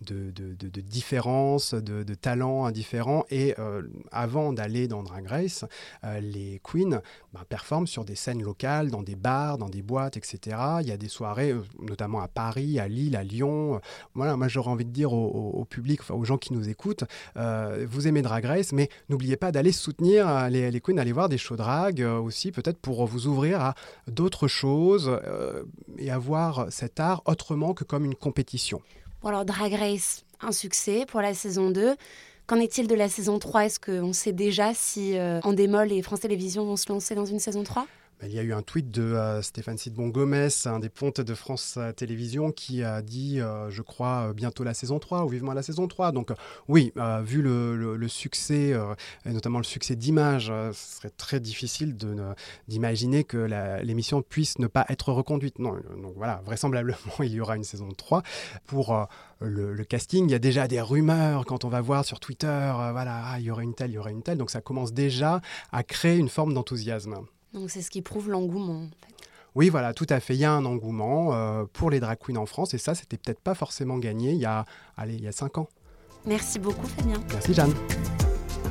de, 0.00 0.30
de, 0.30 0.80
différences, 0.80 1.74
de, 1.74 2.14
talents 2.14 2.70
différents. 2.70 3.24
Et 3.30 3.54
euh, 3.58 3.82
avant 4.10 4.52
d'aller 4.52 4.88
dans 4.88 5.02
Drag 5.02 5.26
Race, 5.26 5.64
euh, 6.04 6.20
les 6.20 6.60
queens 6.62 7.00
bah, 7.32 7.44
performent 7.48 7.86
sur 7.86 8.04
des 8.04 8.14
scènes 8.14 8.42
locales, 8.42 8.90
dans 8.90 9.02
des 9.02 9.16
bars, 9.16 9.58
dans 9.58 9.68
des 9.68 9.82
boîtes, 9.82 10.16
etc. 10.16 10.56
Il 10.80 10.88
y 10.88 10.92
a 10.92 10.96
des 10.96 11.08
soirées, 11.08 11.50
euh, 11.52 11.62
notamment 11.80 12.20
à 12.20 12.28
Paris, 12.28 12.78
à 12.78 12.88
Lille, 12.88 13.16
à 13.16 13.24
Lyon. 13.24 13.80
Voilà, 14.14 14.36
moi 14.36 14.48
j'aurais 14.48 14.70
envie 14.70 14.84
de 14.84 14.90
dire 14.90 15.12
au, 15.12 15.64
public, 15.64 16.00
aux 16.10 16.24
gens 16.24 16.38
qui 16.38 16.52
nous 16.52 16.68
écoutent, 16.68 17.04
vous 17.34 18.08
aimez 18.08 18.22
Drag 18.22 18.44
Race, 18.44 18.72
mais 18.72 18.88
n'oubliez 19.08 19.36
pas 19.36 19.52
d'aller 19.52 19.72
soutenir 19.72 20.48
les, 20.48 20.70
les, 20.70 20.80
queens, 20.80 20.98
aller 20.98 21.12
voir 21.12 21.28
des 21.28 21.38
shows 21.38 21.56
drag 21.56 22.00
aussi, 22.00 22.52
peut-être 22.52 22.78
pour 22.78 23.06
vous 23.06 23.26
ouvrir 23.26 23.60
à 23.60 23.74
d'autres 24.06 24.48
choses 24.48 25.18
et 25.98 26.10
avoir 26.10 26.70
cet 26.70 27.00
art 27.00 27.22
autrement 27.26 27.74
que 27.74 27.84
comme 27.84 28.04
une 28.04 28.14
compétition. 28.14 28.80
Alors 29.22 29.44
Drag 29.44 29.74
Race, 29.74 30.24
un 30.40 30.50
succès 30.50 31.04
pour 31.06 31.20
la 31.20 31.34
saison 31.34 31.70
2. 31.70 31.94
Qu'en 32.46 32.56
est-il 32.56 32.88
de 32.88 32.94
la 32.94 33.08
saison 33.08 33.38
3 33.38 33.66
Est-ce 33.66 33.78
qu'on 33.78 34.14
sait 34.14 34.32
déjà 34.32 34.72
si 34.72 35.18
euh, 35.18 35.40
Endemol 35.42 35.92
et 35.92 36.00
France 36.00 36.20
Télévisions 36.20 36.64
vont 36.64 36.76
se 36.76 36.90
lancer 36.90 37.14
dans 37.14 37.26
une 37.26 37.38
saison 37.38 37.62
3 37.62 37.86
il 38.22 38.34
y 38.34 38.38
a 38.38 38.42
eu 38.42 38.52
un 38.52 38.62
tweet 38.62 38.90
de 38.90 39.02
euh, 39.02 39.40
Stéphane 39.40 39.78
Sidbon 39.78 40.08
Gomez, 40.08 40.48
un 40.66 40.78
des 40.78 40.90
pontes 40.90 41.20
de 41.20 41.34
France 41.34 41.76
euh, 41.78 41.92
Télévisions, 41.92 42.52
qui 42.52 42.82
a 42.82 43.00
dit, 43.00 43.40
euh, 43.40 43.70
je 43.70 43.80
crois, 43.82 44.32
bientôt 44.34 44.62
la 44.62 44.74
saison 44.74 44.98
3 44.98 45.24
ou 45.24 45.28
vivement 45.28 45.54
la 45.54 45.62
saison 45.62 45.88
3. 45.88 46.12
Donc 46.12 46.30
oui, 46.68 46.92
vu 47.22 47.42
le, 47.42 48.08
succès, 48.08 48.74
et 49.24 49.32
notamment 49.32 49.58
le 49.58 49.64
succès 49.64 49.96
d'image, 49.96 50.46
ce 50.46 50.96
serait 50.96 51.10
très 51.10 51.40
difficile 51.40 51.96
d'imaginer 52.68 53.24
que 53.24 53.38
l'émission 53.82 54.22
puisse 54.22 54.58
ne 54.58 54.66
pas 54.66 54.84
être 54.88 55.12
reconduite. 55.12 55.58
Donc 55.58 55.80
voilà, 56.16 56.42
vraisemblablement, 56.44 56.98
il 57.20 57.32
y 57.32 57.40
aura 57.40 57.56
une 57.56 57.64
saison 57.64 57.88
3. 57.88 58.22
Pour 58.66 59.08
le, 59.40 59.84
casting, 59.84 60.26
il 60.28 60.32
y 60.32 60.34
a 60.34 60.38
déjà 60.38 60.68
des 60.68 60.80
rumeurs 60.80 61.46
quand 61.46 61.64
on 61.64 61.68
va 61.68 61.80
voir 61.80 62.04
sur 62.04 62.20
Twitter, 62.20 62.72
voilà, 62.92 63.22
ah, 63.26 63.38
il 63.38 63.44
y 63.46 63.50
aurait 63.50 63.64
une 63.64 63.74
telle, 63.74 63.90
il 63.90 63.94
y 63.94 63.98
aurait 63.98 64.12
une 64.12 64.22
telle. 64.22 64.38
Donc 64.38 64.50
ça 64.50 64.60
commence 64.60 64.92
déjà 64.92 65.40
à 65.72 65.82
créer 65.82 66.18
une 66.18 66.28
forme 66.28 66.54
d'enthousiasme. 66.54 67.26
Donc 67.54 67.70
c'est 67.70 67.82
ce 67.82 67.90
qui 67.90 68.02
prouve 68.02 68.30
l'engouement. 68.30 68.88
Oui, 69.54 69.68
voilà, 69.68 69.92
tout 69.92 70.06
à 70.08 70.20
fait. 70.20 70.34
Il 70.34 70.40
y 70.40 70.44
a 70.44 70.52
un 70.52 70.64
engouement 70.64 71.34
euh, 71.34 71.64
pour 71.72 71.90
les 71.90 71.98
drag 71.98 72.18
queens 72.18 72.36
en 72.36 72.46
France 72.46 72.74
et 72.74 72.78
ça, 72.78 72.94
c'était 72.94 73.16
peut-être 73.16 73.40
pas 73.40 73.54
forcément 73.54 73.98
gagné 73.98 74.32
il 74.32 74.38
y 74.38 74.46
a, 74.46 74.64
allez, 74.96 75.14
il 75.14 75.24
y 75.24 75.28
a 75.28 75.32
cinq 75.32 75.58
ans. 75.58 75.68
Merci 76.24 76.58
beaucoup, 76.58 76.86
Fabien. 76.86 77.20
Merci, 77.32 77.54
Jeanne. 77.54 77.74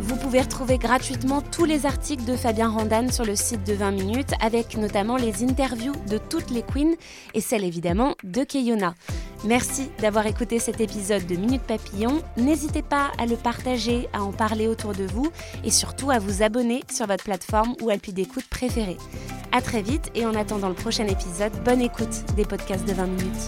Vous 0.01 0.15
pouvez 0.15 0.41
retrouver 0.41 0.77
gratuitement 0.77 1.41
tous 1.41 1.65
les 1.65 1.85
articles 1.85 2.23
de 2.23 2.37
Fabien 2.37 2.69
Randan 2.69 3.11
sur 3.11 3.25
le 3.25 3.35
site 3.35 3.65
de 3.67 3.73
20 3.73 3.91
minutes, 3.91 4.31
avec 4.41 4.77
notamment 4.77 5.17
les 5.17 5.43
interviews 5.43 5.93
de 6.09 6.17
toutes 6.17 6.51
les 6.51 6.61
queens 6.63 6.95
et 7.33 7.41
celle 7.41 7.65
évidemment 7.65 8.15
de 8.23 8.43
Keyona. 8.43 8.95
Merci 9.43 9.89
d'avoir 9.99 10.25
écouté 10.25 10.59
cet 10.59 10.79
épisode 10.79 11.25
de 11.27 11.35
Minute 11.35 11.63
Papillon. 11.63 12.21
N'hésitez 12.37 12.81
pas 12.81 13.11
à 13.17 13.25
le 13.25 13.35
partager, 13.35 14.07
à 14.13 14.23
en 14.23 14.31
parler 14.31 14.67
autour 14.67 14.93
de 14.93 15.03
vous 15.03 15.31
et 15.65 15.71
surtout 15.71 16.11
à 16.11 16.19
vous 16.19 16.43
abonner 16.43 16.81
sur 16.89 17.05
votre 17.05 17.25
plateforme 17.25 17.75
ou 17.81 17.89
appui 17.89 18.13
d'écoute 18.13 18.47
préférée. 18.49 18.97
A 19.51 19.61
très 19.61 19.81
vite 19.81 20.11
et 20.15 20.25
en 20.25 20.33
attendant 20.33 20.69
le 20.69 20.75
prochain 20.75 21.07
épisode, 21.07 21.53
bonne 21.65 21.81
écoute 21.81 22.23
des 22.35 22.45
podcasts 22.45 22.87
de 22.87 22.93
20 22.93 23.05
minutes. 23.05 23.47